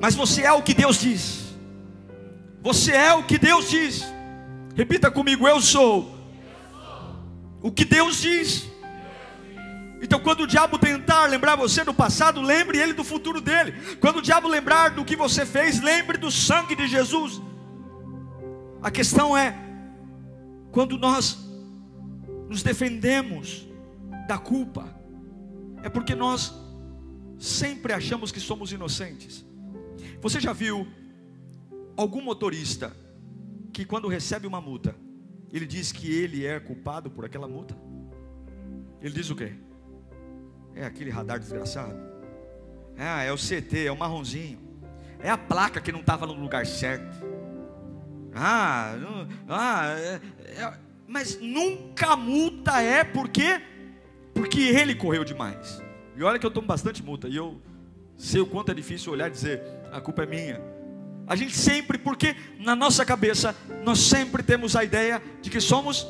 mas 0.00 0.14
você 0.14 0.42
é 0.42 0.52
o 0.52 0.62
que 0.62 0.74
Deus 0.74 1.00
diz. 1.00 1.54
Você 2.62 2.92
é 2.92 3.12
o 3.14 3.24
que 3.24 3.38
Deus 3.38 3.70
diz. 3.70 4.04
Repita 4.76 5.10
comigo: 5.10 5.48
eu 5.48 5.60
sou 5.60 6.14
o 7.62 7.70
que 7.70 7.84
Deus 7.84 8.20
diz. 8.20 8.69
Então, 10.02 10.18
quando 10.18 10.42
o 10.42 10.46
diabo 10.46 10.78
tentar 10.78 11.26
lembrar 11.26 11.56
você 11.56 11.84
do 11.84 11.92
passado, 11.92 12.40
lembre 12.40 12.78
ele 12.78 12.94
do 12.94 13.04
futuro 13.04 13.40
dele. 13.40 13.72
Quando 14.00 14.16
o 14.16 14.22
diabo 14.22 14.48
lembrar 14.48 14.90
do 14.90 15.04
que 15.04 15.14
você 15.14 15.44
fez, 15.44 15.80
lembre 15.80 16.16
do 16.16 16.30
sangue 16.30 16.74
de 16.74 16.88
Jesus. 16.88 17.40
A 18.80 18.90
questão 18.90 19.36
é, 19.36 19.54
quando 20.72 20.96
nós 20.96 21.38
nos 22.48 22.62
defendemos 22.62 23.68
da 24.26 24.38
culpa, 24.38 24.98
é 25.82 25.88
porque 25.90 26.14
nós 26.14 26.54
sempre 27.38 27.92
achamos 27.92 28.32
que 28.32 28.40
somos 28.40 28.72
inocentes. 28.72 29.44
Você 30.22 30.40
já 30.40 30.52
viu 30.54 30.86
algum 31.94 32.22
motorista 32.22 32.96
que, 33.70 33.84
quando 33.84 34.08
recebe 34.08 34.46
uma 34.46 34.60
multa, 34.60 34.96
ele 35.52 35.66
diz 35.66 35.92
que 35.92 36.10
ele 36.10 36.46
é 36.46 36.58
culpado 36.58 37.10
por 37.10 37.24
aquela 37.24 37.46
multa? 37.46 37.76
Ele 39.02 39.12
diz 39.12 39.28
o 39.30 39.36
quê? 39.36 39.54
É 40.74 40.84
aquele 40.84 41.10
radar 41.10 41.38
desgraçado. 41.38 41.96
Ah, 42.96 43.22
é 43.22 43.32
o 43.32 43.36
CT, 43.36 43.86
é 43.86 43.92
o 43.92 43.96
marronzinho. 43.96 44.58
É 45.18 45.30
a 45.30 45.38
placa 45.38 45.80
que 45.80 45.92
não 45.92 46.00
estava 46.00 46.26
no 46.26 46.34
lugar 46.34 46.66
certo. 46.66 47.24
Ah, 48.34 48.94
ah 49.48 49.94
é, 49.98 50.20
é, 50.56 50.72
mas 51.06 51.38
nunca 51.40 52.14
multa 52.16 52.80
é 52.80 53.02
porque 53.02 53.60
porque 54.32 54.60
ele 54.60 54.94
correu 54.94 55.24
demais. 55.24 55.82
E 56.16 56.22
olha 56.22 56.38
que 56.38 56.46
eu 56.46 56.50
tomo 56.50 56.66
bastante 56.66 57.02
multa. 57.02 57.28
E 57.28 57.36
eu 57.36 57.60
sei 58.16 58.40
o 58.40 58.46
quanto 58.46 58.70
é 58.70 58.74
difícil 58.74 59.12
olhar 59.12 59.28
e 59.28 59.30
dizer: 59.30 59.62
a 59.92 60.00
culpa 60.00 60.22
é 60.22 60.26
minha. 60.26 60.60
A 61.26 61.36
gente 61.36 61.56
sempre, 61.56 61.98
porque 61.98 62.34
na 62.58 62.74
nossa 62.74 63.04
cabeça, 63.04 63.54
nós 63.84 64.00
sempre 64.00 64.42
temos 64.42 64.74
a 64.74 64.82
ideia 64.82 65.22
de 65.40 65.50
que 65.50 65.60
somos 65.60 66.06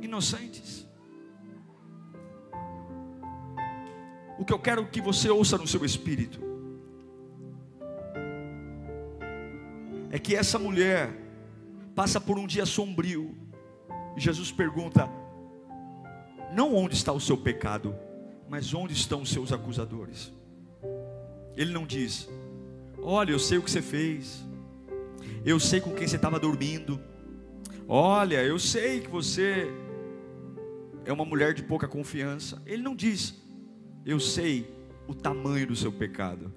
inocentes. 0.00 0.75
O 4.38 4.44
que 4.44 4.52
eu 4.52 4.58
quero 4.58 4.86
que 4.86 5.00
você 5.00 5.30
ouça 5.30 5.56
no 5.56 5.66
seu 5.66 5.84
espírito 5.84 6.40
é 10.10 10.18
que 10.18 10.34
essa 10.34 10.58
mulher 10.58 11.10
passa 11.94 12.20
por 12.20 12.38
um 12.38 12.46
dia 12.46 12.66
sombrio. 12.66 13.34
E 14.16 14.20
Jesus 14.20 14.52
pergunta: 14.52 15.08
não 16.52 16.74
onde 16.74 16.94
está 16.94 17.12
o 17.12 17.20
seu 17.20 17.36
pecado, 17.36 17.94
mas 18.48 18.72
onde 18.74 18.92
estão 18.92 19.22
os 19.22 19.30
seus 19.30 19.52
acusadores? 19.52 20.32
Ele 21.56 21.72
não 21.72 21.86
diz: 21.86 22.28
Olha, 23.02 23.32
eu 23.32 23.38
sei 23.38 23.58
o 23.58 23.62
que 23.62 23.70
você 23.70 23.82
fez. 23.82 24.44
Eu 25.44 25.58
sei 25.58 25.80
com 25.80 25.94
quem 25.94 26.06
você 26.06 26.16
estava 26.16 26.38
dormindo. 26.38 27.00
Olha, 27.88 28.42
eu 28.42 28.58
sei 28.58 29.00
que 29.00 29.08
você 29.08 29.70
é 31.04 31.12
uma 31.12 31.24
mulher 31.24 31.54
de 31.54 31.62
pouca 31.62 31.86
confiança. 31.86 32.60
Ele 32.66 32.82
não 32.82 32.94
diz: 32.94 33.34
Eu 34.06 34.20
sei 34.20 34.72
o 35.08 35.14
tamanho 35.14 35.66
do 35.66 35.74
seu 35.74 35.90
pecado. 35.90 36.54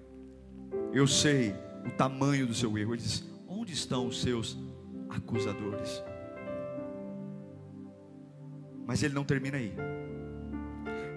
Eu 0.93 1.07
sei 1.07 1.55
o 1.83 1.89
tamanho 1.89 2.45
do 2.45 2.53
seu 2.53 2.77
erro. 2.77 2.93
Ele 2.93 3.01
diz: 3.01 3.27
Onde 3.47 3.73
estão 3.73 4.05
os 4.05 4.21
seus 4.21 4.55
acusadores? 5.09 6.03
Mas 8.85 9.01
ele 9.01 9.15
não 9.15 9.23
termina 9.25 9.57
aí. 9.57 9.73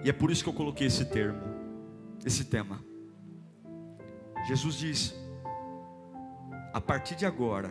E 0.03 0.09
é 0.09 0.13
por 0.13 0.31
isso 0.31 0.43
que 0.43 0.49
eu 0.49 0.53
coloquei 0.53 0.87
esse 0.87 1.05
termo, 1.05 1.39
esse 2.25 2.45
tema. 2.45 2.83
Jesus 4.47 4.75
diz: 4.75 5.15
a 6.73 6.81
partir 6.81 7.15
de 7.15 7.25
agora, 7.25 7.69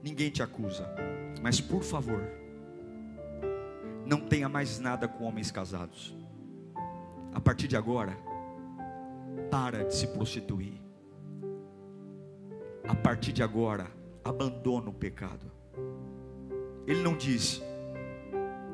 ninguém 0.00 0.30
te 0.30 0.42
acusa, 0.42 0.88
mas 1.42 1.60
por 1.60 1.82
favor, 1.82 2.22
não 4.06 4.20
tenha 4.20 4.48
mais 4.48 4.78
nada 4.78 5.08
com 5.08 5.24
homens 5.24 5.50
casados. 5.50 6.15
A 7.36 7.40
partir 7.40 7.68
de 7.68 7.76
agora, 7.76 8.16
para 9.50 9.84
de 9.84 9.94
se 9.94 10.06
prostituir. 10.06 10.80
A 12.88 12.94
partir 12.94 13.30
de 13.30 13.42
agora, 13.42 13.88
abandona 14.24 14.88
o 14.88 14.92
pecado. 14.94 15.52
Ele 16.86 17.02
não 17.02 17.14
diz, 17.14 17.60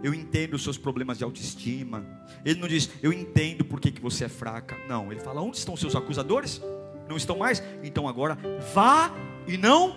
eu 0.00 0.14
entendo 0.14 0.54
os 0.54 0.62
seus 0.62 0.78
problemas 0.78 1.18
de 1.18 1.24
autoestima. 1.24 2.06
Ele 2.44 2.60
não 2.60 2.68
diz, 2.68 2.88
eu 3.02 3.12
entendo 3.12 3.64
porque 3.64 3.90
que 3.90 4.00
você 4.00 4.26
é 4.26 4.28
fraca. 4.28 4.76
Não, 4.88 5.10
ele 5.10 5.20
fala, 5.20 5.42
onde 5.42 5.56
estão 5.56 5.76
seus 5.76 5.96
acusadores? 5.96 6.62
Não 7.08 7.16
estão 7.16 7.36
mais? 7.36 7.60
Então 7.82 8.06
agora 8.06 8.38
vá 8.72 9.12
e 9.48 9.58
não. 9.58 9.96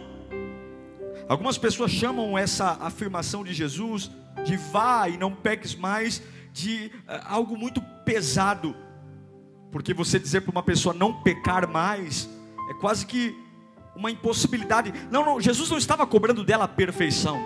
Algumas 1.29 1.59
pessoas 1.59 1.91
chamam 1.91 2.35
essa 2.35 2.79
afirmação 2.81 3.43
de 3.43 3.53
Jesus 3.53 4.09
de 4.43 4.57
vá 4.57 5.07
e 5.07 5.17
não 5.17 5.35
peques 5.35 5.75
mais 5.75 6.19
de 6.51 6.91
uh, 7.07 7.21
algo 7.25 7.55
muito 7.55 7.79
pesado. 8.05 8.75
Porque 9.71 9.93
você 9.93 10.17
dizer 10.17 10.41
para 10.41 10.51
uma 10.51 10.63
pessoa 10.63 10.93
não 10.93 11.21
pecar 11.21 11.67
mais 11.67 12.29
é 12.69 12.73
quase 12.75 13.05
que 13.05 13.35
uma 13.95 14.11
impossibilidade. 14.11 14.93
Não, 15.11 15.25
não, 15.25 15.41
Jesus 15.41 15.69
não 15.69 15.77
estava 15.77 16.05
cobrando 16.05 16.43
dela 16.43 16.65
a 16.65 16.67
perfeição. 16.67 17.45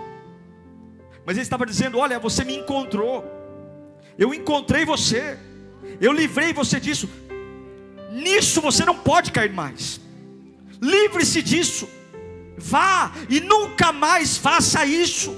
Mas 1.24 1.36
ele 1.36 1.42
estava 1.42 1.66
dizendo: 1.66 1.98
Olha, 1.98 2.18
você 2.18 2.44
me 2.44 2.56
encontrou, 2.56 3.24
eu 4.18 4.34
encontrei 4.34 4.84
você, 4.84 5.38
eu 6.00 6.12
livrei 6.12 6.52
você 6.52 6.80
disso. 6.80 7.08
Nisso 8.12 8.60
você 8.60 8.84
não 8.84 8.96
pode 8.96 9.30
cair 9.30 9.52
mais. 9.52 10.00
Livre-se 10.80 11.42
disso. 11.42 11.88
Vá 12.58 13.12
e 13.28 13.40
nunca 13.40 13.92
mais 13.92 14.36
faça 14.36 14.84
isso. 14.84 15.34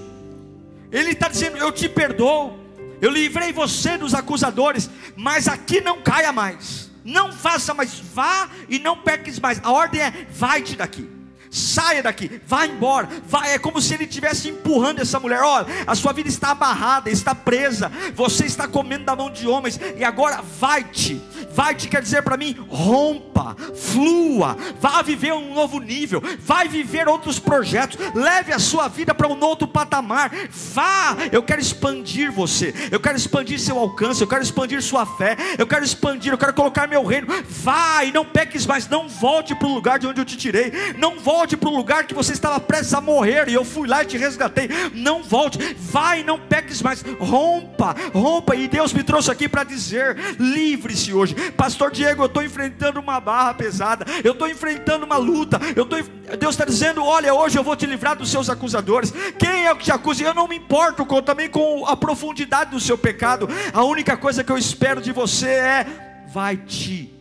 Ele 0.91 1.11
está 1.11 1.29
dizendo: 1.29 1.57
Eu 1.57 1.71
te 1.71 1.89
perdoo. 1.89 2.62
Eu 3.03 3.11
livrei 3.11 3.53
você 3.53 3.99
dos 3.99 4.15
acusadores, 4.15 4.89
mas 5.17 5.49
aqui 5.49 5.81
não 5.81 6.01
caia 6.01 6.33
mais. 6.33 6.91
não 7.05 7.33
faça 7.33 7.75
mais, 7.75 7.99
vá 7.99 8.49
e 8.69 8.79
não 8.79 8.97
peques 8.97 9.39
mais. 9.41 9.61
A 9.65 9.73
ordem 9.73 10.01
é: 10.01 10.27
vai-te 10.31 10.77
daqui 10.77 11.12
saia 11.53 12.03
daqui, 12.03 12.41
vá 12.47 12.67
embora. 12.67 13.09
Vai, 13.29 13.53
é 13.53 13.59
como 13.59 13.81
se 13.81 13.93
ele 13.93 14.05
estivesse 14.05 14.49
empurrando 14.49 15.01
essa 15.01 15.21
mulher. 15.21 15.43
Olha, 15.43 15.67
a 15.87 15.95
sua 15.95 16.13
vida 16.13 16.29
está 16.29 16.51
amarrada, 16.51 17.11
está 17.11 17.35
presa. 17.35 17.93
Você 18.15 18.47
está 18.47 18.67
comendo 18.67 19.05
da 19.05 19.15
mão 19.15 19.31
de 19.31 19.47
homens 19.47 19.79
e 19.97 20.03
agora 20.03 20.41
vai-te. 20.59 21.21
Vai-te 21.55 21.89
quer 21.89 22.01
dizer 22.01 22.23
para 22.23 22.39
mim, 22.39 22.57
rompa, 22.71 23.55
flua, 23.75 24.57
vá 24.81 25.03
viver 25.03 25.35
um 25.35 25.53
novo 25.53 25.79
nível, 25.79 26.23
vai 26.41 26.67
viver 26.67 27.07
outros 27.07 27.39
projetos, 27.39 27.99
leve 28.15 28.53
a 28.53 28.59
sua 28.59 28.89
vida 28.89 29.15
para 29.15 29.29
um 29.29 29.39
outro 29.45 29.69
patamar. 29.69 30.31
Vá, 30.51 31.15
eu 31.31 31.43
quero 31.43 31.61
expandir 31.61 32.33
você. 32.33 32.73
Eu 32.91 32.99
quero 32.99 33.19
expandir 33.19 33.61
seu 33.61 33.79
alcance, 33.79 34.23
eu 34.23 34.27
quero 34.27 34.43
expandir 34.43 34.81
sua 34.81 35.05
fé, 35.05 35.37
eu 35.59 35.67
quero 35.67 35.85
expandir, 35.85 36.33
eu 36.33 36.39
quero 36.39 36.55
colocar 36.55 36.89
meu 36.89 37.05
reino. 37.05 37.27
Vá 37.47 38.03
e 38.05 38.13
não 38.13 38.25
peques 38.25 38.65
mais, 38.65 38.89
não 38.89 39.07
volte 39.07 39.55
para 39.55 39.69
o 39.69 39.75
lugar 39.75 39.99
de 39.99 40.07
onde 40.07 40.21
eu 40.21 40.25
te 40.25 40.37
tirei. 40.39 40.73
Não 40.97 41.19
volte 41.19 41.42
volte 41.43 41.57
para 41.57 41.69
o 41.69 41.77
lugar 41.77 42.07
que 42.07 42.15
você 42.15 42.33
estava 42.33 42.61
prestes 42.61 42.95
a 42.95 43.01
morrer 43.01 43.49
e 43.49 43.55
eu 43.55 43.65
fui 43.65 43.89
lá 43.89 44.05
e 44.05 44.07
te 44.07 44.17
resgatei. 44.17 44.69
Não 44.95 45.25
volte, 45.25 45.59
vai, 45.77 46.23
não 46.23 46.39
peques 46.39 46.81
mais, 46.81 47.05
rompa, 47.19 47.97
rompa. 48.15 48.55
E 48.55 48.69
Deus 48.69 48.93
me 48.93 49.03
trouxe 49.03 49.29
aqui 49.29 49.49
para 49.49 49.65
dizer: 49.65 50.17
livre-se 50.39 51.13
hoje, 51.13 51.35
Pastor 51.53 51.91
Diego. 51.91 52.23
Eu 52.23 52.27
estou 52.27 52.45
enfrentando 52.45 53.01
uma 53.01 53.19
barra 53.19 53.55
pesada, 53.55 54.07
eu 54.23 54.33
estou 54.33 54.49
enfrentando 54.49 55.05
uma 55.05 55.17
luta. 55.17 55.59
Eu 55.75 55.85
tô, 55.85 55.97
Deus 56.37 56.55
está 56.55 56.65
dizendo: 56.65 57.05
olha, 57.05 57.35
hoje 57.35 57.59
eu 57.59 57.65
vou 57.65 57.75
te 57.75 57.87
livrar 57.87 58.17
dos 58.17 58.31
seus 58.31 58.49
acusadores. 58.49 59.13
Quem 59.37 59.67
é 59.67 59.73
o 59.73 59.77
que 59.77 59.87
te 59.87 59.93
acusa? 59.93 60.23
Eu 60.23 60.35
não 60.35 60.47
me 60.47 60.57
importo 60.57 61.05
com, 61.05 61.21
também 61.21 61.51
com 61.51 61.85
a 61.87 61.97
profundidade 61.97 62.71
do 62.71 62.79
seu 62.79 62.97
pecado. 62.97 63.49
A 63.73 63.83
única 63.83 64.17
coisa 64.17 64.45
que 64.45 64.53
eu 64.53 64.59
espero 64.59 65.01
de 65.01 65.11
você 65.11 65.49
é: 65.49 65.87
vai-te 66.33 67.13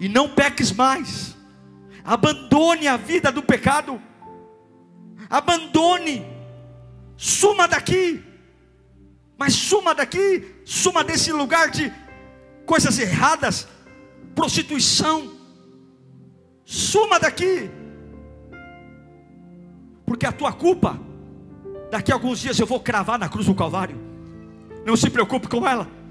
e 0.00 0.08
não 0.08 0.30
peques 0.30 0.72
mais 0.72 1.41
abandone 2.04 2.88
a 2.88 2.96
vida 2.96 3.30
do 3.30 3.42
pecado, 3.42 4.00
abandone, 5.30 6.24
suma 7.16 7.68
daqui, 7.68 8.22
mas 9.38 9.54
suma 9.54 9.94
daqui, 9.94 10.62
suma 10.64 11.04
desse 11.04 11.32
lugar 11.32 11.70
de 11.70 11.92
coisas 12.66 12.98
erradas, 12.98 13.68
prostituição, 14.34 15.32
suma 16.64 17.18
daqui, 17.18 17.70
porque 20.04 20.26
a 20.26 20.32
tua 20.32 20.52
culpa, 20.52 20.98
daqui 21.90 22.10
a 22.10 22.14
alguns 22.14 22.40
dias 22.40 22.58
eu 22.58 22.66
vou 22.66 22.80
cravar 22.80 23.18
na 23.18 23.28
cruz 23.28 23.46
do 23.46 23.54
Calvário, 23.54 24.00
não 24.84 24.96
se 24.96 25.08
preocupe 25.08 25.48
com 25.48 25.66
ela. 25.66 26.01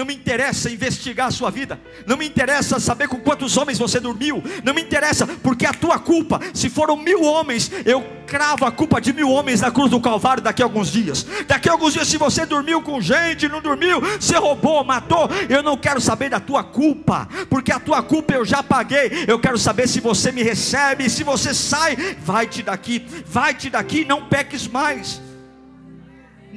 Não 0.00 0.06
me 0.06 0.14
interessa 0.14 0.70
investigar 0.70 1.26
a 1.26 1.30
sua 1.30 1.50
vida. 1.50 1.78
Não 2.06 2.16
me 2.16 2.26
interessa 2.26 2.80
saber 2.80 3.06
com 3.06 3.20
quantos 3.20 3.58
homens 3.58 3.78
você 3.78 4.00
dormiu. 4.00 4.42
Não 4.64 4.72
me 4.72 4.80
interessa, 4.80 5.26
porque 5.26 5.66
a 5.66 5.74
tua 5.74 5.98
culpa, 5.98 6.40
se 6.54 6.70
foram 6.70 6.96
mil 6.96 7.22
homens, 7.22 7.70
eu 7.84 8.02
cravo 8.26 8.64
a 8.64 8.72
culpa 8.72 8.98
de 8.98 9.12
mil 9.12 9.28
homens 9.28 9.60
na 9.60 9.70
cruz 9.70 9.90
do 9.90 10.00
Calvário 10.00 10.42
daqui 10.42 10.62
a 10.62 10.64
alguns 10.64 10.90
dias. 10.90 11.26
Daqui 11.46 11.68
a 11.68 11.72
alguns 11.72 11.92
dias, 11.92 12.08
se 12.08 12.16
você 12.16 12.46
dormiu 12.46 12.80
com 12.80 12.98
gente, 12.98 13.46
não 13.46 13.60
dormiu, 13.60 14.00
você 14.00 14.38
roubou, 14.38 14.82
matou, 14.82 15.28
eu 15.50 15.62
não 15.62 15.76
quero 15.76 16.00
saber 16.00 16.30
da 16.30 16.40
tua 16.40 16.64
culpa, 16.64 17.28
porque 17.50 17.70
a 17.70 17.78
tua 17.78 18.02
culpa 18.02 18.32
eu 18.32 18.46
já 18.46 18.62
paguei. 18.62 19.26
Eu 19.28 19.38
quero 19.38 19.58
saber 19.58 19.86
se 19.86 20.00
você 20.00 20.32
me 20.32 20.42
recebe, 20.42 21.10
se 21.10 21.22
você 21.22 21.52
sai, 21.52 21.94
vai-te 22.22 22.62
daqui, 22.62 23.04
vai-te 23.26 23.68
daqui, 23.68 24.06
não 24.06 24.24
peques 24.24 24.66
mais 24.66 25.20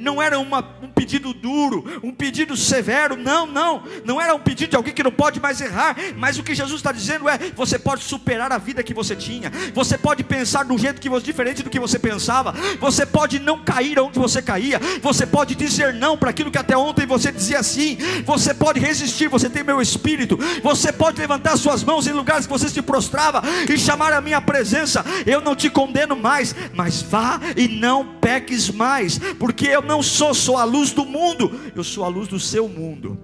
não 0.04 0.22
era 0.22 0.38
uma, 0.38 0.58
um 0.82 0.88
pedido 0.88 1.32
duro, 1.32 2.00
um 2.02 2.12
pedido 2.12 2.56
severo, 2.56 3.16
não, 3.16 3.46
não, 3.46 3.82
não 4.04 4.20
era 4.20 4.34
um 4.34 4.38
pedido 4.38 4.70
de 4.70 4.76
alguém 4.76 4.92
que 4.92 5.02
não 5.02 5.10
pode 5.10 5.40
mais 5.40 5.60
errar, 5.60 5.96
mas 6.16 6.38
o 6.38 6.42
que 6.42 6.54
Jesus 6.54 6.78
está 6.78 6.92
dizendo 6.92 7.28
é: 7.28 7.38
você 7.56 7.78
pode 7.78 8.04
superar 8.04 8.52
a 8.52 8.58
vida 8.58 8.82
que 8.82 8.92
você 8.92 9.16
tinha, 9.16 9.50
você 9.72 9.96
pode 9.96 10.22
pensar 10.22 10.64
do 10.64 10.76
jeito 10.76 11.00
que 11.00 11.08
você, 11.08 11.24
diferente 11.24 11.62
do 11.62 11.70
que 11.70 11.80
você 11.80 11.98
pensava, 11.98 12.52
você 12.78 13.06
pode 13.06 13.38
não 13.38 13.64
cair 13.64 13.98
onde 13.98 14.18
você 14.18 14.42
caía, 14.42 14.78
você 15.00 15.26
pode 15.26 15.54
dizer 15.54 15.94
não 15.94 16.18
para 16.18 16.30
aquilo 16.30 16.50
que 16.50 16.58
até 16.58 16.76
ontem 16.76 17.06
você 17.06 17.32
dizia 17.32 17.62
sim, 17.62 17.96
você 18.24 18.52
pode 18.52 18.78
resistir, 18.78 19.28
você 19.28 19.48
tem 19.48 19.64
meu 19.64 19.80
espírito, 19.80 20.38
você 20.62 20.92
pode 20.92 21.18
levantar 21.18 21.56
suas 21.56 21.82
mãos 21.82 22.06
em 22.06 22.12
lugares 22.12 22.46
que 22.46 22.52
você 22.52 22.68
se 22.68 22.82
prostrava 22.82 23.42
e 23.68 23.78
chamar 23.78 24.12
a 24.12 24.20
minha 24.20 24.40
presença, 24.40 25.04
eu 25.24 25.40
não 25.40 25.56
te 25.56 25.70
condeno 25.70 26.14
mais, 26.14 26.54
mas 26.74 27.00
vá 27.00 27.40
e 27.56 27.66
não 27.68 28.04
peques 28.20 28.70
mais, 28.70 29.18
porque 29.38 29.68
eu 29.68 29.80
não 29.80 29.93
sou 30.02 30.34
só 30.34 30.56
a 30.56 30.64
luz 30.64 30.92
do 30.92 31.04
mundo, 31.04 31.50
eu 31.74 31.84
sou 31.84 32.04
a 32.04 32.08
luz 32.08 32.28
do 32.28 32.40
seu 32.40 32.68
mundo 32.68 33.18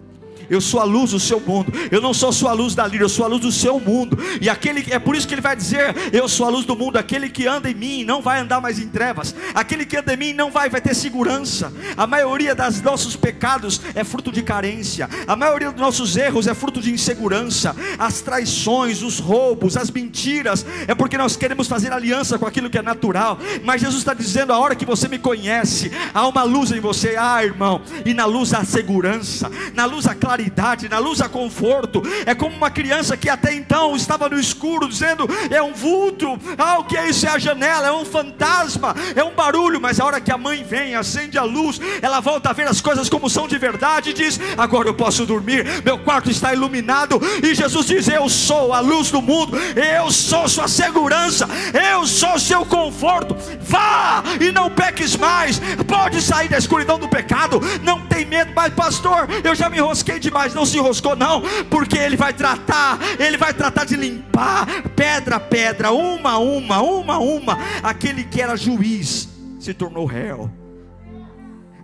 eu 0.50 0.60
sou 0.60 0.80
a 0.80 0.84
luz 0.84 1.12
do 1.12 1.20
seu 1.20 1.38
mundo. 1.38 1.72
Eu 1.92 2.00
não 2.00 2.12
sou 2.12 2.32
só 2.32 2.48
a 2.48 2.52
luz 2.52 2.74
da 2.74 2.84
lira, 2.84 3.04
eu 3.04 3.08
sou 3.08 3.24
a 3.24 3.28
luz 3.28 3.40
do 3.40 3.52
seu 3.52 3.78
mundo. 3.78 4.18
E 4.40 4.50
aquele 4.50 4.84
é 4.90 4.98
por 4.98 5.14
isso 5.14 5.26
que 5.26 5.32
ele 5.32 5.40
vai 5.40 5.54
dizer: 5.54 5.94
Eu 6.12 6.28
sou 6.28 6.44
a 6.44 6.50
luz 6.50 6.66
do 6.66 6.74
mundo. 6.74 6.98
Aquele 6.98 7.28
que 7.28 7.46
anda 7.46 7.70
em 7.70 7.74
mim 7.74 8.04
não 8.04 8.20
vai 8.20 8.40
andar 8.40 8.60
mais 8.60 8.80
em 8.80 8.88
trevas. 8.88 9.32
Aquele 9.54 9.86
que 9.86 9.96
anda 9.96 10.12
em 10.12 10.16
mim 10.16 10.32
não 10.32 10.50
vai, 10.50 10.68
vai 10.68 10.80
ter 10.80 10.94
segurança. 10.94 11.72
A 11.96 12.04
maioria 12.04 12.52
dos 12.52 12.82
nossos 12.82 13.14
pecados 13.14 13.80
é 13.94 14.02
fruto 14.02 14.32
de 14.32 14.42
carência. 14.42 15.08
A 15.26 15.36
maioria 15.36 15.70
dos 15.70 15.80
nossos 15.80 16.16
erros 16.16 16.48
é 16.48 16.54
fruto 16.54 16.80
de 16.80 16.92
insegurança. 16.92 17.76
As 17.96 18.20
traições, 18.20 19.02
os 19.02 19.20
roubos, 19.20 19.76
as 19.76 19.88
mentiras 19.88 20.66
é 20.88 20.96
porque 20.96 21.16
nós 21.16 21.36
queremos 21.36 21.68
fazer 21.68 21.92
aliança 21.92 22.38
com 22.38 22.46
aquilo 22.46 22.68
que 22.68 22.78
é 22.78 22.82
natural. 22.82 23.38
Mas 23.62 23.82
Jesus 23.82 24.00
está 24.00 24.14
dizendo: 24.14 24.52
a 24.52 24.58
hora 24.58 24.74
que 24.74 24.84
você 24.84 25.06
me 25.06 25.18
conhece, 25.18 25.92
há 26.12 26.26
uma 26.26 26.42
luz 26.42 26.72
em 26.72 26.80
você, 26.80 27.14
ah, 27.16 27.44
irmão. 27.44 27.82
E 28.04 28.12
na 28.12 28.24
luz 28.24 28.52
há 28.52 28.64
segurança, 28.64 29.48
na 29.74 29.84
luz 29.84 30.08
há 30.08 30.14
claridade 30.14 30.39
claridade, 30.40 30.88
na 30.88 30.98
luz 30.98 31.20
há 31.20 31.28
conforto. 31.28 32.02
É 32.24 32.34
como 32.34 32.56
uma 32.56 32.70
criança 32.70 33.16
que 33.16 33.28
até 33.28 33.54
então 33.54 33.94
estava 33.94 34.28
no 34.28 34.38
escuro, 34.38 34.88
dizendo: 34.88 35.28
é 35.50 35.62
um 35.62 35.74
vulto, 35.74 36.38
ah, 36.56 36.78
o 36.78 36.84
que 36.84 36.96
é 36.96 37.08
isso? 37.08 37.26
É 37.26 37.30
a 37.30 37.38
janela, 37.38 37.88
é 37.88 37.92
um 37.92 38.04
fantasma, 38.04 38.94
é 39.14 39.22
um 39.22 39.34
barulho. 39.34 39.80
Mas 39.80 40.00
a 40.00 40.04
hora 40.04 40.20
que 40.20 40.32
a 40.32 40.38
mãe 40.38 40.64
vem, 40.64 40.94
acende 40.94 41.36
a 41.36 41.42
luz, 41.42 41.80
ela 42.00 42.20
volta 42.20 42.50
a 42.50 42.52
ver 42.52 42.66
as 42.66 42.80
coisas 42.80 43.08
como 43.08 43.28
são 43.28 43.46
de 43.46 43.58
verdade 43.58 44.10
e 44.10 44.14
diz: 44.14 44.40
agora 44.56 44.88
eu 44.88 44.94
posso 44.94 45.26
dormir, 45.26 45.66
meu 45.84 45.98
quarto 45.98 46.30
está 46.30 46.54
iluminado. 46.54 47.20
E 47.42 47.54
Jesus 47.54 47.86
diz: 47.86 48.08
Eu 48.08 48.28
sou 48.28 48.72
a 48.72 48.80
luz 48.80 49.10
do 49.10 49.20
mundo, 49.20 49.56
eu 49.76 50.10
sou 50.10 50.48
sua 50.48 50.68
segurança, 50.68 51.48
eu 51.92 52.06
sou 52.06 52.38
seu 52.38 52.64
conforto. 52.64 53.36
Vá 53.60 54.22
e 54.40 54.50
não 54.50 54.70
peques 54.70 55.16
mais, 55.16 55.60
pode 55.86 56.20
sair 56.22 56.48
da 56.48 56.58
escuridão 56.58 56.98
do 56.98 57.08
pecado, 57.08 57.60
não 57.82 58.00
tem 58.00 58.24
medo, 58.24 58.52
mas 58.54 58.72
pastor, 58.72 59.28
eu 59.44 59.54
já 59.54 59.68
me 59.68 59.78
enrosquei 59.78 60.18
de 60.18 60.29
mas 60.30 60.54
não 60.54 60.64
se 60.64 60.78
enroscou, 60.78 61.16
não, 61.16 61.42
porque 61.68 61.98
Ele 61.98 62.16
vai 62.16 62.32
tratar, 62.32 62.98
Ele 63.18 63.36
vai 63.36 63.52
tratar 63.52 63.84
de 63.84 63.96
limpar, 63.96 64.66
pedra 64.94 65.36
a 65.36 65.40
pedra, 65.40 65.92
uma 65.92 66.32
a 66.32 66.38
uma, 66.38 66.80
uma 66.80 67.14
a 67.14 67.18
uma. 67.18 67.58
Aquele 67.82 68.24
que 68.24 68.40
era 68.40 68.56
juiz 68.56 69.28
se 69.58 69.74
tornou 69.74 70.06
réu, 70.06 70.50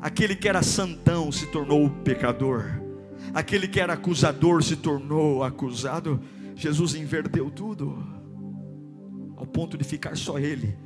aquele 0.00 0.34
que 0.34 0.48
era 0.48 0.62
santão 0.62 1.30
se 1.30 1.46
tornou 1.46 1.90
pecador, 2.04 2.80
aquele 3.34 3.68
que 3.68 3.80
era 3.80 3.94
acusador 3.94 4.62
se 4.62 4.76
tornou 4.76 5.42
acusado. 5.42 6.20
Jesus 6.54 6.94
inverteu 6.94 7.50
tudo, 7.50 8.02
ao 9.36 9.46
ponto 9.46 9.76
de 9.76 9.84
ficar 9.84 10.16
só 10.16 10.38
ele 10.38 10.76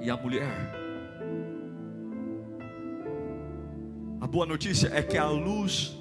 e 0.00 0.08
a 0.08 0.16
mulher. 0.16 0.80
A 4.20 4.26
boa 4.26 4.44
notícia 4.44 4.90
é 4.92 5.02
que 5.02 5.16
a 5.16 5.28
luz 5.28 5.98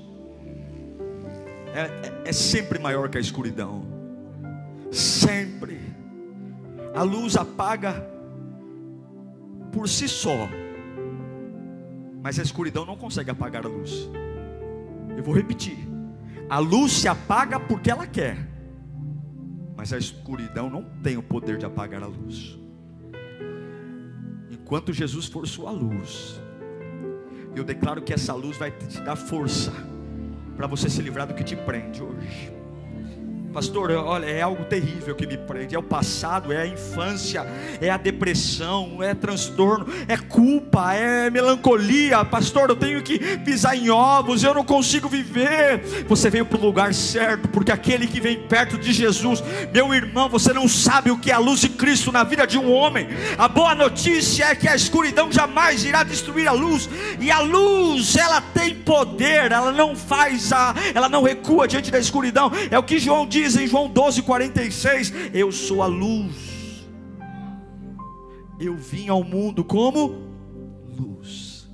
é, 1.74 1.82
é, 1.82 2.30
é 2.30 2.34
sempre 2.34 2.80
maior 2.80 3.10
que 3.10 3.18
a 3.18 3.22
escuridão. 3.22 3.86
Sempre. 4.92 5.80
A 6.96 7.04
luz 7.04 7.36
apaga 7.36 8.06
por 9.72 9.88
si 9.88 10.08
só, 10.08 10.50
mas 12.22 12.40
a 12.40 12.44
escuridão 12.44 12.86
não 12.86 12.98
consegue 12.98 13.30
apagar 13.30 13.66
a 13.66 13.70
luz. 13.70 14.10
Eu 15.16 15.24
vou 15.24 15.34
repetir: 15.34 15.78
a 16.50 16.58
luz 16.60 16.92
se 16.94 17.08
apaga 17.08 17.60
porque 17.60 17.92
ela 17.92 18.08
quer, 18.08 18.38
mas 19.78 19.94
a 19.94 19.98
escuridão 19.98 20.70
não 20.70 20.84
tem 21.04 21.18
o 21.18 21.24
poder 21.24 21.58
de 21.58 21.66
apagar 21.66 22.02
a 22.02 22.08
luz. 22.08 22.58
Enquanto 24.50 24.92
Jesus 24.92 25.28
for 25.28 25.48
sua 25.48 25.72
luz, 25.72 26.42
eu 27.56 27.64
declaro 27.64 28.02
que 28.02 28.14
essa 28.14 28.34
luz 28.34 28.58
vai 28.58 28.72
te 28.72 29.00
dar 29.02 29.16
força 29.16 29.72
para 30.60 30.68
você 30.68 30.90
se 30.90 31.02
livrar 31.02 31.26
do 31.26 31.34
que 31.34 31.42
te 31.42 31.56
prende 31.56 32.04
hoje. 32.04 32.59
Pastor, 33.54 33.90
olha, 33.92 34.28
é 34.28 34.42
algo 34.42 34.64
terrível 34.66 35.16
que 35.16 35.26
me 35.26 35.36
prende. 35.36 35.74
É 35.74 35.80
o 35.80 35.84
passado, 35.84 36.54
é 36.54 36.62
a 36.62 36.68
infância, 36.68 37.46
é 37.82 37.90
a 37.90 37.98
depressão, 37.98 39.02
é 39.02 39.16
transtorno, 39.16 39.88
é 40.08 40.16
culpa, 40.16 40.94
é 40.94 41.32
melancolia. 41.32 42.24
Pastor, 42.24 42.70
eu 42.70 42.76
tenho 42.76 43.02
que 43.02 43.18
pisar 43.40 43.76
em 43.76 43.90
ovos, 43.90 44.44
eu 44.44 44.54
não 44.54 44.64
consigo 44.64 45.10
viver. 45.10 46.06
Você 46.08 46.30
veio 46.30 46.46
para 46.46 46.60
o 46.60 46.62
lugar 46.62 46.94
certo, 46.94 47.48
porque 47.50 47.72
aquele 47.72 48.06
que 48.06 48.22
vem 48.22 48.40
perto 48.40 48.78
de 48.78 48.94
Jesus, 48.94 49.44
meu 49.74 49.94
irmão, 49.96 50.30
você 50.30 50.54
não 50.54 50.68
sabe 50.68 51.10
o 51.10 51.18
que 51.18 51.32
é 51.32 51.34
a 51.34 51.40
luz 51.40 51.62
de 51.62 51.70
Cristo 51.70 52.12
na 52.12 52.24
vida 52.24 52.46
de 52.46 52.58
um 52.58 52.72
homem. 52.72 53.08
A 53.36 53.48
boa 53.48 53.74
notícia 53.74 54.46
é 54.46 54.56
que 54.56 54.68
a 54.68 54.76
escuridão 54.76 55.32
jamais 55.32 55.84
irá 55.84 56.04
destruir 56.04 56.48
a 56.48 56.52
luz, 56.52 56.88
e 57.20 57.32
a 57.32 57.40
luz, 57.40 58.16
ela 58.16 58.42
tem 58.42 58.76
poder, 58.76 59.52
ela 59.52 59.72
não 59.72 59.96
faz 59.96 60.54
a, 60.54 60.76
ela 60.94 61.10
não 61.10 61.24
recua 61.24 61.68
diante 61.68 61.90
da 61.90 62.00
escuridão. 62.00 62.52
É 62.70 62.78
o 62.78 62.84
que 62.84 63.00
João 63.00 63.26
diz 63.26 63.39
diz 63.40 63.56
em 63.56 63.68
João 63.68 63.92
12:46: 63.92 65.32
Eu 65.34 65.52
sou 65.52 65.82
a 65.82 65.86
luz. 65.86 66.88
Eu 68.60 68.76
vim 68.76 69.08
ao 69.08 69.24
mundo 69.24 69.64
como 69.64 70.28
luz, 70.98 71.70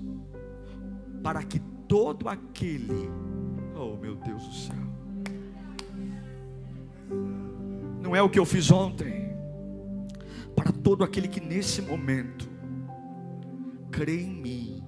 para 1.24 1.42
que 1.42 1.60
todo 1.88 2.30
aquele, 2.30 3.10
oh 3.76 3.98
meu 3.98 4.16
Deus 4.16 4.44
do 4.48 4.54
céu, 4.54 4.76
não 8.00 8.16
é 8.16 8.22
o 8.22 8.30
que 8.30 8.38
eu 8.38 8.46
fiz 8.46 8.70
ontem, 8.70 9.36
para 10.56 10.72
todo 10.72 11.04
aquele 11.04 11.28
que 11.28 11.42
nesse 11.42 11.82
momento 11.82 12.48
crê 13.90 14.22
em 14.22 14.36
mim, 14.36 14.84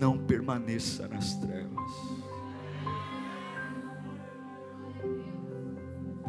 não 0.00 0.16
permaneça 0.16 1.06
nas 1.06 1.34
trevas. 1.34 2.23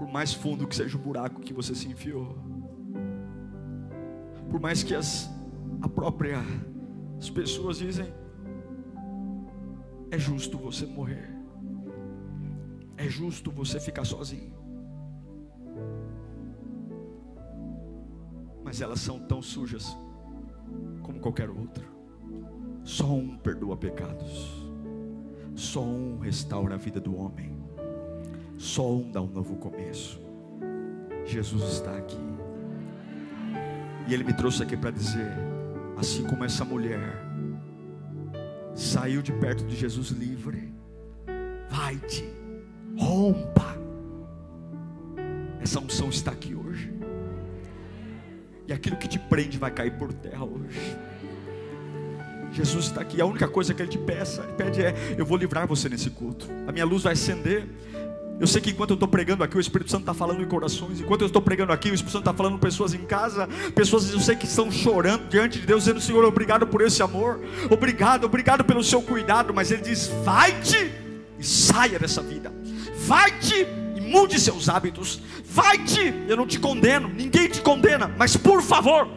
Por 0.06 0.12
mais 0.12 0.32
fundo 0.32 0.68
que 0.68 0.76
seja 0.76 0.95
o 0.95 0.99
buraco 1.01 1.41
que 1.41 1.51
você 1.51 1.74
se 1.74 1.88
enfiou, 1.88 2.38
por 4.51 4.60
mais 4.60 4.84
que 4.84 4.93
as, 4.93 5.28
a 5.82 5.89
própria 5.89 6.43
as 7.18 7.28
pessoas 7.28 7.80
dizem, 7.80 8.14
é 10.12 10.20
justo 10.20 10.60
você 10.60 10.86
morrer, 10.86 11.28
é 12.97 13.10
justo 13.10 13.49
você 13.51 13.80
ficar 13.80 14.06
sozinho, 14.06 14.53
mas 18.64 18.82
elas 18.82 18.99
são 18.99 19.20
tão 19.20 19.41
sujas 19.41 19.97
como 21.01 21.20
qualquer 21.20 21.49
outro. 21.49 21.84
Só 22.84 23.12
um 23.12 23.36
perdoa 23.39 23.76
pecados, 23.76 24.70
só 25.56 25.82
um 25.82 26.20
restaura 26.20 26.76
a 26.76 26.78
vida 26.78 27.01
do 27.01 27.16
homem. 27.18 27.55
Só 28.58 28.95
um 28.95 29.12
dá 29.12 29.22
um 29.22 29.28
novo 29.28 29.56
começo. 29.56 30.20
Jesus 31.26 31.64
está 31.74 31.95
aqui. 31.97 32.18
E 34.08 34.14
Ele 34.14 34.24
me 34.24 34.34
trouxe 34.34 34.64
aqui 34.64 34.78
para 34.78 34.91
dizer: 34.91 35.32
assim 35.97 36.24
como 36.26 36.43
essa 36.43 36.64
mulher 36.64 37.24
saiu 38.74 39.22
de 39.22 39.32
perto 39.32 39.66
de 39.66 39.76
Jesus 39.76 40.10
livre, 40.10 40.74
vai-te, 41.70 42.30
rompa. 42.97 43.76
Essa 45.62 45.80
unção 45.80 46.10
está 46.10 46.32
aqui 46.32 46.53
hoje. 46.53 46.93
E 48.68 48.74
aquilo 48.74 48.97
que 48.97 49.08
te 49.08 49.18
prende 49.18 49.58
vai 49.58 49.72
cair 49.72 49.97
por 49.97 50.14
terra 50.14 50.43
hoje. 50.43 50.97
Jesus 52.51 52.86
está 52.86 53.01
aqui. 53.01 53.20
A 53.20 53.26
única 53.26 53.47
coisa 53.47 53.74
que 53.74 53.82
Ele 53.82 53.89
te 53.89 53.97
peça, 53.97 54.43
Ele 54.43 54.53
pede 54.53 54.82
é: 54.82 54.93
Eu 55.18 55.26
vou 55.26 55.38
livrar 55.38 55.68
você 55.68 55.89
nesse 55.89 56.10
culto. 56.10 56.47
A 56.68 56.72
minha 56.72 56.86
luz 56.86 57.03
vai 57.03 57.14
acender. 57.14 57.68
Eu 58.39 58.47
sei 58.47 58.61
que 58.61 58.71
enquanto 58.71 58.89
eu 58.89 58.95
estou 58.95 59.07
pregando 59.07 59.43
aqui, 59.43 59.57
o 59.57 59.59
Espírito 59.59 59.89
Santo 59.89 60.01
está 60.01 60.13
falando 60.13 60.41
em 60.41 60.45
corações. 60.45 60.99
Enquanto 60.99 61.21
eu 61.21 61.27
estou 61.27 61.41
pregando 61.41 61.71
aqui, 61.71 61.89
o 61.89 61.93
Espírito 61.93 62.11
Santo 62.11 62.29
está 62.29 62.33
falando 62.33 62.59
pessoas 62.59 62.93
em 62.93 63.05
casa. 63.05 63.47
Pessoas 63.73 64.11
eu 64.11 64.19
sei 64.19 64.36
que 64.36 64.45
estão 64.45 64.69
chorando 64.69 65.29
diante 65.29 65.59
de 65.59 65.65
Deus, 65.65 65.86
dizendo: 65.86 66.01
Senhor, 66.01 66.23
obrigado 66.25 66.67
por 66.67 66.81
esse 66.81 67.01
amor. 67.01 67.39
Obrigado, 67.69 68.25
obrigado 68.25 68.63
pelo 68.65 68.83
seu 68.83 69.01
cuidado. 69.01 69.53
Mas 69.53 69.71
Ele 69.71 69.81
diz: 69.81 70.11
vai-te 70.23 70.91
e 71.39 71.43
saia 71.45 71.97
dessa 71.97 72.21
vida. 72.21 72.51
Vai-te 73.05 73.65
e 73.95 74.01
mude 74.01 74.38
seus 74.38 74.67
hábitos. 74.67 75.21
Vai-te, 75.45 76.13
eu 76.27 76.36
não 76.36 76.45
te 76.45 76.59
condeno, 76.59 77.07
ninguém 77.07 77.47
te 77.47 77.61
condena. 77.61 78.13
Mas 78.17 78.36
por 78.36 78.61
favor, 78.61 79.07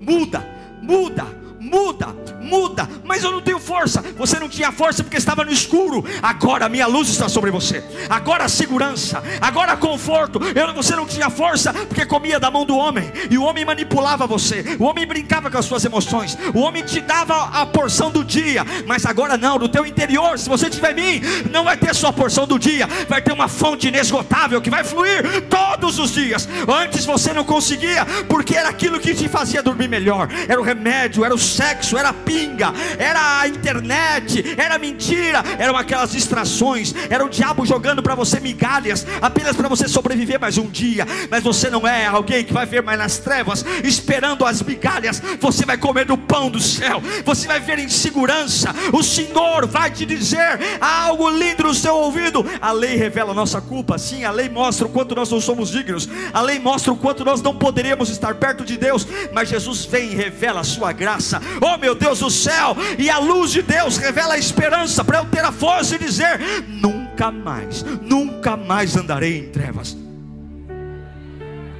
muda, 0.00 0.46
muda, 0.80 1.26
muda, 1.60 2.14
muda, 2.40 2.88
mas 3.04 3.24
eu 3.24 3.32
não 3.32 3.40
tenho 3.40 3.58
força. 3.58 4.02
Você 4.16 4.38
não 4.38 4.48
tinha 4.48 4.72
força 4.72 5.02
porque 5.02 5.16
estava 5.16 5.44
no 5.44 5.50
escuro. 5.50 6.04
Agora 6.22 6.66
a 6.66 6.68
minha 6.68 6.86
luz 6.86 7.08
está 7.08 7.28
sobre 7.28 7.50
você. 7.50 7.84
Agora 8.08 8.44
a 8.44 8.48
segurança, 8.48 9.22
agora 9.40 9.76
conforto. 9.76 10.40
Eu, 10.54 10.74
você 10.74 10.94
não 10.94 11.06
tinha 11.06 11.30
força 11.30 11.72
porque 11.72 12.06
comia 12.06 12.38
da 12.38 12.50
mão 12.50 12.64
do 12.64 12.76
homem 12.76 13.10
e 13.30 13.36
o 13.36 13.42
homem 13.42 13.64
manipulava 13.64 14.26
você. 14.26 14.76
O 14.78 14.84
homem 14.84 15.06
brincava 15.06 15.50
com 15.50 15.58
as 15.58 15.64
suas 15.64 15.84
emoções. 15.84 16.36
O 16.54 16.60
homem 16.60 16.82
te 16.82 17.00
dava 17.00 17.34
a 17.60 17.66
porção 17.66 18.10
do 18.10 18.24
dia, 18.24 18.64
mas 18.86 19.04
agora 19.04 19.36
não. 19.36 19.58
No 19.58 19.68
teu 19.68 19.84
interior, 19.84 20.38
se 20.38 20.48
você 20.48 20.70
tiver 20.70 20.94
mim, 20.94 21.20
não 21.50 21.64
vai 21.64 21.76
ter 21.76 21.94
sua 21.94 22.12
porção 22.12 22.46
do 22.46 22.58
dia. 22.58 22.86
Vai 23.08 23.20
ter 23.20 23.32
uma 23.32 23.48
fonte 23.48 23.88
inesgotável 23.88 24.60
que 24.60 24.70
vai 24.70 24.84
fluir 24.84 25.42
todos 25.48 25.98
os 25.98 26.12
dias. 26.12 26.48
Antes 26.68 27.04
você 27.04 27.32
não 27.32 27.44
conseguia 27.44 28.04
porque 28.28 28.54
era 28.54 28.68
aquilo 28.68 29.00
que 29.00 29.14
te 29.14 29.28
fazia 29.28 29.62
dormir 29.62 29.88
melhor. 29.88 30.28
Era 30.48 30.60
o 30.60 30.64
remédio, 30.64 31.24
era 31.24 31.34
o 31.34 31.38
sexo, 31.54 31.96
era 31.96 32.12
pinga, 32.12 32.72
era 32.98 33.40
a 33.40 33.48
internet, 33.48 34.54
era 34.56 34.78
mentira, 34.78 35.42
eram 35.58 35.76
aquelas 35.76 36.12
distrações, 36.12 36.94
era 37.10 37.24
o 37.24 37.28
diabo 37.28 37.64
jogando 37.66 38.02
para 38.02 38.14
você 38.14 38.40
migalhas, 38.40 39.06
apenas 39.20 39.56
para 39.56 39.68
você 39.68 39.88
sobreviver 39.88 40.40
mais 40.40 40.58
um 40.58 40.66
dia. 40.66 41.06
Mas 41.30 41.42
você 41.42 41.70
não 41.70 41.86
é 41.86 42.06
alguém 42.06 42.44
que 42.44 42.52
vai 42.52 42.66
ver 42.66 42.82
mais 42.82 42.98
nas 42.98 43.18
trevas, 43.18 43.64
esperando 43.82 44.44
as 44.44 44.62
migalhas. 44.62 45.22
Você 45.40 45.64
vai 45.64 45.76
comer 45.76 46.04
do 46.04 46.16
pão 46.16 46.50
do 46.50 46.60
céu, 46.60 47.02
você 47.24 47.46
vai 47.46 47.60
ver 47.60 47.78
em 47.78 47.88
segurança. 47.88 48.74
O 48.92 49.02
Senhor 49.02 49.66
vai 49.66 49.90
te 49.90 50.04
dizer 50.04 50.58
algo 50.80 51.28
lindo 51.30 51.64
no 51.64 51.74
seu 51.74 51.94
ouvido. 51.94 52.44
A 52.60 52.72
lei 52.72 52.96
revela 52.96 53.32
a 53.32 53.34
nossa 53.34 53.60
culpa, 53.60 53.98
sim, 53.98 54.24
a 54.24 54.30
lei 54.30 54.48
mostra 54.48 54.86
o 54.86 54.90
quanto 54.90 55.14
nós 55.14 55.30
não 55.30 55.40
somos 55.40 55.70
dignos, 55.70 56.08
a 56.32 56.40
lei 56.40 56.58
mostra 56.58 56.92
o 56.92 56.96
quanto 56.96 57.24
nós 57.24 57.42
não 57.42 57.54
poderíamos 57.54 58.10
estar 58.10 58.34
perto 58.34 58.64
de 58.64 58.76
Deus, 58.76 59.06
mas 59.32 59.48
Jesus 59.48 59.84
vem 59.84 60.12
e 60.12 60.14
revela 60.14 60.60
a 60.60 60.64
sua 60.64 60.92
graça. 60.92 61.37
Oh 61.60 61.76
meu 61.78 61.94
Deus 61.94 62.20
do 62.20 62.30
céu, 62.30 62.76
e 62.98 63.08
a 63.10 63.18
luz 63.18 63.50
de 63.50 63.62
Deus 63.62 63.96
revela 63.96 64.34
a 64.34 64.38
esperança 64.38 65.04
para 65.04 65.18
eu 65.18 65.24
ter 65.26 65.44
a 65.44 65.52
força 65.52 65.98
de 65.98 66.04
dizer: 66.04 66.40
nunca 66.68 67.30
mais, 67.30 67.82
nunca 68.02 68.56
mais 68.56 68.96
andarei 68.96 69.38
em 69.38 69.50
trevas. 69.50 69.96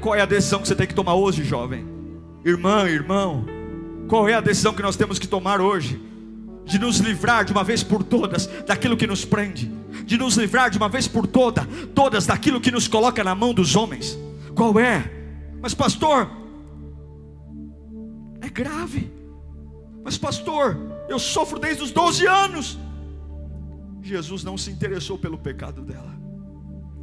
Qual 0.00 0.14
é 0.14 0.20
a 0.20 0.26
decisão 0.26 0.61
que 0.61 0.68
você 0.68 0.74
tem 0.74 0.86
que 0.86 0.94
tomar 0.94 1.14
hoje, 1.14 1.42
jovem? 1.44 1.86
Irmã, 2.44 2.88
irmão, 2.88 3.44
qual 4.09 4.28
é 4.28 4.34
a 4.34 4.40
decisão 4.40 4.72
que 4.72 4.82
nós 4.82 4.96
temos 4.96 5.18
que 5.18 5.26
tomar 5.26 5.61
hoje? 5.61 6.00
De 6.64 6.78
nos 6.78 6.98
livrar 6.98 7.44
de 7.44 7.52
uma 7.52 7.64
vez 7.64 7.82
por 7.82 8.02
todas 8.02 8.46
daquilo 8.66 8.96
que 8.96 9.06
nos 9.06 9.24
prende, 9.24 9.70
de 10.04 10.16
nos 10.16 10.36
livrar 10.36 10.70
de 10.70 10.78
uma 10.78 10.88
vez 10.88 11.09
por 11.09 11.26
toda, 11.26 11.66
todas 11.94 12.26
daquilo 12.26 12.61
que 12.61 12.70
nos 12.70 12.86
coloca 12.86 13.24
na 13.24 13.34
mão 13.34 13.52
dos 13.52 13.74
homens. 13.74 14.18
Qual 14.54 14.78
é? 14.78 15.11
Mas 15.61 15.74
pastor, 15.74 16.30
é 18.40 18.48
grave. 18.48 19.18
Mas, 20.09 20.16
pastor, 20.16 20.74
eu 21.06 21.18
sofro 21.18 21.59
desde 21.59 21.82
os 21.82 21.90
12 21.90 22.26
anos. 22.26 22.78
Jesus 24.00 24.42
não 24.42 24.56
se 24.56 24.70
interessou 24.70 25.18
pelo 25.18 25.36
pecado 25.36 25.82
dela, 25.82 26.18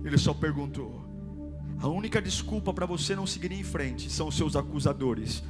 ele 0.03 0.17
só 0.17 0.33
perguntou. 0.33 1.05
A 1.79 1.87
única 1.87 2.19
desculpa 2.19 2.73
para 2.73 2.87
você 2.87 3.15
não 3.15 3.27
seguir 3.27 3.51
em 3.51 3.61
frente 3.61 4.11
são 4.11 4.29
os 4.29 4.35
seus 4.35 4.55
acusadores. 4.55 5.43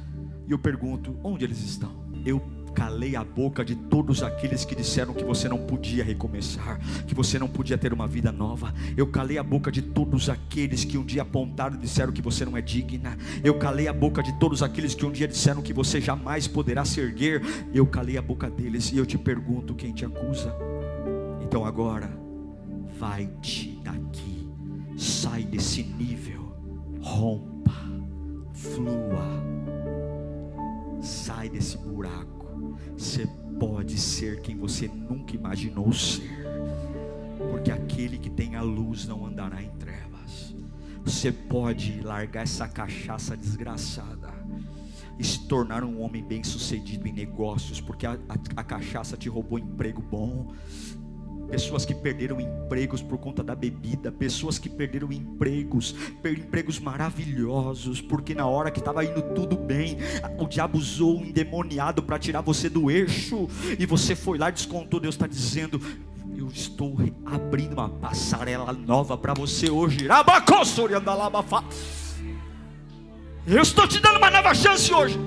E 0.46 0.52
eu 0.52 0.58
pergunto: 0.58 1.18
onde 1.24 1.46
eles 1.46 1.62
estão? 1.62 2.04
Eu 2.26 2.42
calei 2.76 3.16
a 3.16 3.24
boca 3.24 3.64
de 3.64 3.74
todos 3.74 4.22
aqueles 4.22 4.66
que 4.66 4.76
disseram 4.76 5.14
que 5.14 5.24
você 5.24 5.48
não 5.48 5.56
podia 5.56 6.04
recomeçar, 6.04 6.78
que 7.06 7.14
você 7.14 7.38
não 7.38 7.48
podia 7.48 7.78
ter 7.78 7.90
uma 7.90 8.06
vida 8.06 8.30
nova. 8.30 8.72
Eu 8.94 9.06
calei 9.06 9.38
a 9.38 9.42
boca 9.42 9.72
de 9.72 9.80
todos 9.80 10.28
aqueles 10.28 10.84
que 10.84 10.98
um 10.98 11.04
dia 11.04 11.22
apontaram 11.22 11.76
e 11.76 11.78
disseram 11.78 12.12
que 12.12 12.20
você 12.20 12.44
não 12.44 12.54
é 12.54 12.60
digna. 12.60 13.16
Eu 13.42 13.58
calei 13.58 13.88
a 13.88 13.94
boca 13.94 14.22
de 14.22 14.38
todos 14.38 14.62
aqueles 14.62 14.94
que 14.94 15.06
um 15.06 15.10
dia 15.10 15.26
disseram 15.26 15.62
que 15.62 15.72
você 15.72 16.02
jamais 16.02 16.46
poderá 16.46 16.84
se 16.84 17.00
erguer. 17.00 17.40
Eu 17.72 17.86
calei 17.86 18.18
a 18.18 18.22
boca 18.22 18.50
deles 18.50 18.92
e 18.92 18.98
eu 18.98 19.06
te 19.06 19.16
pergunto: 19.16 19.74
quem 19.74 19.94
te 19.94 20.04
acusa? 20.04 20.54
Então 21.40 21.64
agora, 21.64 22.10
vai-te 22.98 23.80
daqui, 23.82 24.46
sai 24.98 25.44
desse 25.44 25.82
nível, 25.82 26.54
rompa, 27.00 27.72
flua, 28.52 29.42
sai 31.00 31.48
desse 31.48 31.78
buraco 31.78 32.35
você 32.96 33.26
pode 33.58 33.98
ser 33.98 34.40
quem 34.40 34.56
você 34.56 34.88
nunca 34.88 35.34
imaginou 35.34 35.92
ser, 35.92 36.46
porque 37.50 37.70
aquele 37.70 38.18
que 38.18 38.30
tem 38.30 38.54
a 38.54 38.62
luz 38.62 39.06
não 39.06 39.26
andará 39.26 39.62
em 39.62 39.70
trevas. 39.70 40.54
Você 41.04 41.30
pode 41.30 42.00
largar 42.00 42.42
essa 42.42 42.66
cachaça 42.66 43.36
desgraçada 43.36 44.32
e 45.18 45.24
se 45.24 45.46
tornar 45.46 45.82
um 45.84 46.02
homem 46.02 46.22
bem 46.22 46.44
sucedido 46.44 47.06
em 47.08 47.12
negócios, 47.12 47.80
porque 47.80 48.06
a, 48.06 48.18
a, 48.28 48.60
a 48.60 48.64
cachaça 48.64 49.16
te 49.16 49.28
roubou 49.28 49.58
emprego 49.58 50.02
bom, 50.02 50.52
pessoas 51.48 51.84
que 51.84 51.94
perderam 51.94 52.40
empregos 52.40 53.02
por 53.02 53.18
conta 53.18 53.42
da 53.42 53.54
bebida, 53.54 54.10
pessoas 54.10 54.58
que 54.58 54.68
perderam 54.68 55.12
empregos, 55.12 55.94
empregos 56.24 56.78
maravilhosos, 56.78 58.00
porque 58.00 58.34
na 58.34 58.46
hora 58.46 58.70
que 58.70 58.78
estava 58.78 59.04
indo 59.04 59.22
tudo 59.34 59.56
bem, 59.56 59.98
o 60.38 60.46
diabo 60.46 60.78
usou 60.78 61.18
um 61.18 61.24
endemoniado 61.24 62.02
para 62.02 62.18
tirar 62.18 62.40
você 62.40 62.68
do 62.68 62.90
eixo, 62.90 63.48
e 63.78 63.86
você 63.86 64.14
foi 64.14 64.38
lá 64.38 64.48
e 64.48 64.52
descontou. 64.52 65.00
Deus 65.00 65.14
está 65.14 65.26
dizendo: 65.26 65.80
Eu 66.36 66.48
estou 66.48 66.96
abrindo 67.24 67.74
uma 67.74 67.88
passarela 67.88 68.72
nova 68.72 69.16
para 69.16 69.34
você 69.34 69.70
hoje. 69.70 70.06
Eu 73.46 73.62
estou 73.62 73.86
te 73.86 74.00
dando 74.00 74.16
uma 74.16 74.30
nova 74.30 74.52
chance 74.54 74.92
hoje. 74.92 75.18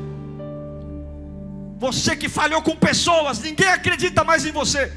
Você 1.78 2.14
que 2.18 2.28
falhou 2.28 2.62
com 2.62 2.76
pessoas, 2.76 3.40
ninguém 3.40 3.70
acredita 3.70 4.26
mais 4.26 4.46
em 4.46 4.52
você. 4.52 4.92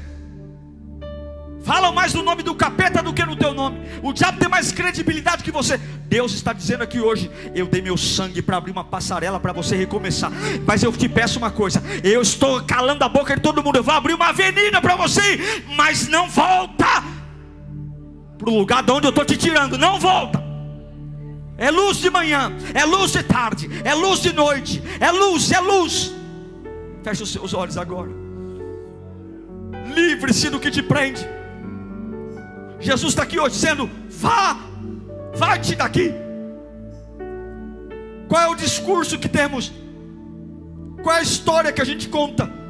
Falam 1.63 1.93
mais 1.93 2.13
no 2.13 2.21
nome 2.21 2.43
do 2.43 2.53
capeta 2.53 3.01
do 3.01 3.13
que 3.13 3.23
no 3.23 3.37
teu 3.37 3.53
nome. 3.53 3.79
O 4.01 4.11
diabo 4.11 4.37
tem 4.37 4.49
mais 4.49 4.71
credibilidade 4.71 5.43
que 5.43 5.51
você. 5.51 5.77
Deus 5.77 6.33
está 6.33 6.51
dizendo 6.51 6.83
aqui 6.83 6.99
hoje: 6.99 7.31
eu 7.55 7.65
dei 7.65 7.81
meu 7.81 7.95
sangue 7.95 8.41
para 8.41 8.57
abrir 8.57 8.71
uma 8.71 8.83
passarela 8.83 9.39
para 9.39 9.53
você 9.53 9.75
recomeçar. 9.75 10.29
Mas 10.65 10.83
eu 10.83 10.91
te 10.91 11.07
peço 11.07 11.39
uma 11.39 11.49
coisa: 11.49 11.81
eu 12.03 12.21
estou 12.21 12.61
calando 12.63 13.03
a 13.03 13.09
boca 13.09 13.35
de 13.35 13.41
todo 13.41 13.63
mundo. 13.63 13.77
Eu 13.77 13.83
vou 13.83 13.93
abrir 13.93 14.13
uma 14.13 14.27
avenida 14.27 14.81
para 14.81 14.97
você, 14.97 15.39
mas 15.77 16.09
não 16.09 16.29
volta 16.29 16.85
para 18.37 18.49
o 18.49 18.57
lugar 18.57 18.83
de 18.83 18.91
onde 18.91 19.07
eu 19.07 19.11
estou 19.11 19.23
te 19.23 19.37
tirando. 19.37 19.77
Não 19.77 19.97
volta. 19.99 20.43
É 21.57 21.71
luz 21.71 21.97
de 21.97 22.09
manhã, 22.09 22.51
é 22.73 22.83
luz 22.83 23.13
de 23.13 23.23
tarde, 23.23 23.69
é 23.85 23.93
luz 23.93 24.19
de 24.19 24.33
noite, 24.33 24.83
é 24.99 25.11
luz, 25.11 25.49
é 25.49 25.59
luz. 25.61 26.13
Feche 27.03 27.23
os 27.23 27.31
seus 27.31 27.53
olhos 27.53 27.77
agora. 27.77 28.11
Livre-se 29.95 30.49
do 30.49 30.59
que 30.59 30.69
te 30.69 30.81
prende. 30.81 31.25
Jesus 32.83 33.13
está 33.13 33.23
aqui 33.23 33.39
hoje 33.39 33.55
dizendo: 33.55 33.89
vá, 34.09 34.57
vai-te 35.33 35.75
daqui. 35.75 36.13
Qual 38.27 38.41
é 38.41 38.47
o 38.47 38.55
discurso 38.55 39.17
que 39.17 39.29
temos? 39.29 39.71
Qual 41.01 41.15
é 41.15 41.19
a 41.19 41.23
história 41.23 41.71
que 41.71 41.81
a 41.81 41.85
gente 41.85 42.09
conta? 42.09 42.62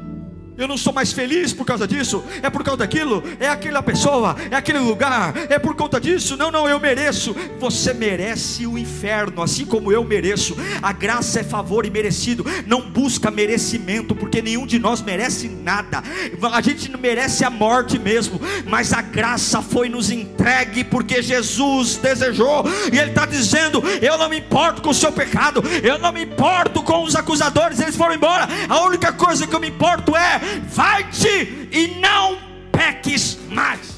Eu 0.56 0.68
não 0.68 0.76
sou 0.76 0.92
mais 0.92 1.12
feliz 1.12 1.52
por 1.52 1.66
causa 1.66 1.86
disso, 1.86 2.22
é 2.40 2.48
por 2.48 2.62
causa 2.62 2.78
daquilo, 2.78 3.24
é 3.40 3.48
aquela 3.48 3.82
pessoa, 3.82 4.36
é 4.50 4.54
aquele 4.54 4.78
lugar, 4.78 5.34
é 5.48 5.58
por 5.58 5.74
conta 5.74 6.00
disso. 6.00 6.36
Não, 6.36 6.50
não, 6.50 6.68
eu 6.68 6.78
mereço. 6.78 7.34
Você 7.58 7.92
merece 7.92 8.64
o 8.64 8.78
inferno, 8.78 9.42
assim 9.42 9.66
como 9.66 9.90
eu 9.90 10.04
mereço. 10.04 10.56
A 10.80 10.92
graça 10.92 11.40
é 11.40 11.42
favor 11.42 11.84
e 11.84 11.90
merecido. 11.90 12.46
Não 12.68 12.80
busca 12.82 13.32
merecimento, 13.32 14.14
porque 14.14 14.40
nenhum 14.40 14.64
de 14.64 14.78
nós 14.78 15.02
merece 15.02 15.48
nada. 15.48 16.04
A 16.52 16.60
gente 16.60 16.88
não 16.88 17.00
merece 17.00 17.44
a 17.44 17.50
morte 17.50 17.98
mesmo, 17.98 18.40
mas 18.64 18.92
a 18.92 19.02
graça 19.02 19.60
foi 19.60 19.88
nos 19.88 20.10
entregue 20.10 20.84
porque 20.84 21.20
Jesus 21.20 21.96
desejou, 21.96 22.64
e 22.92 22.98
Ele 22.98 23.10
está 23.10 23.26
dizendo: 23.26 23.82
Eu 24.00 24.16
não 24.16 24.28
me 24.28 24.38
importo 24.38 24.82
com 24.82 24.90
o 24.90 24.94
seu 24.94 25.10
pecado, 25.10 25.62
eu 25.82 25.98
não 25.98 26.12
me 26.12 26.22
importo 26.22 26.80
com 26.82 27.02
os 27.02 27.16
acusadores, 27.16 27.80
eles 27.80 27.96
foram 27.96 28.14
embora. 28.14 28.46
A 28.68 28.82
única 28.82 29.12
coisa 29.12 29.48
que 29.48 29.54
eu 29.54 29.60
me 29.60 29.68
importo 29.68 30.16
é 30.16 30.43
vai-te 30.68 31.68
e 31.72 31.98
não 32.00 32.38
peques 32.72 33.38
mais. 33.50 33.93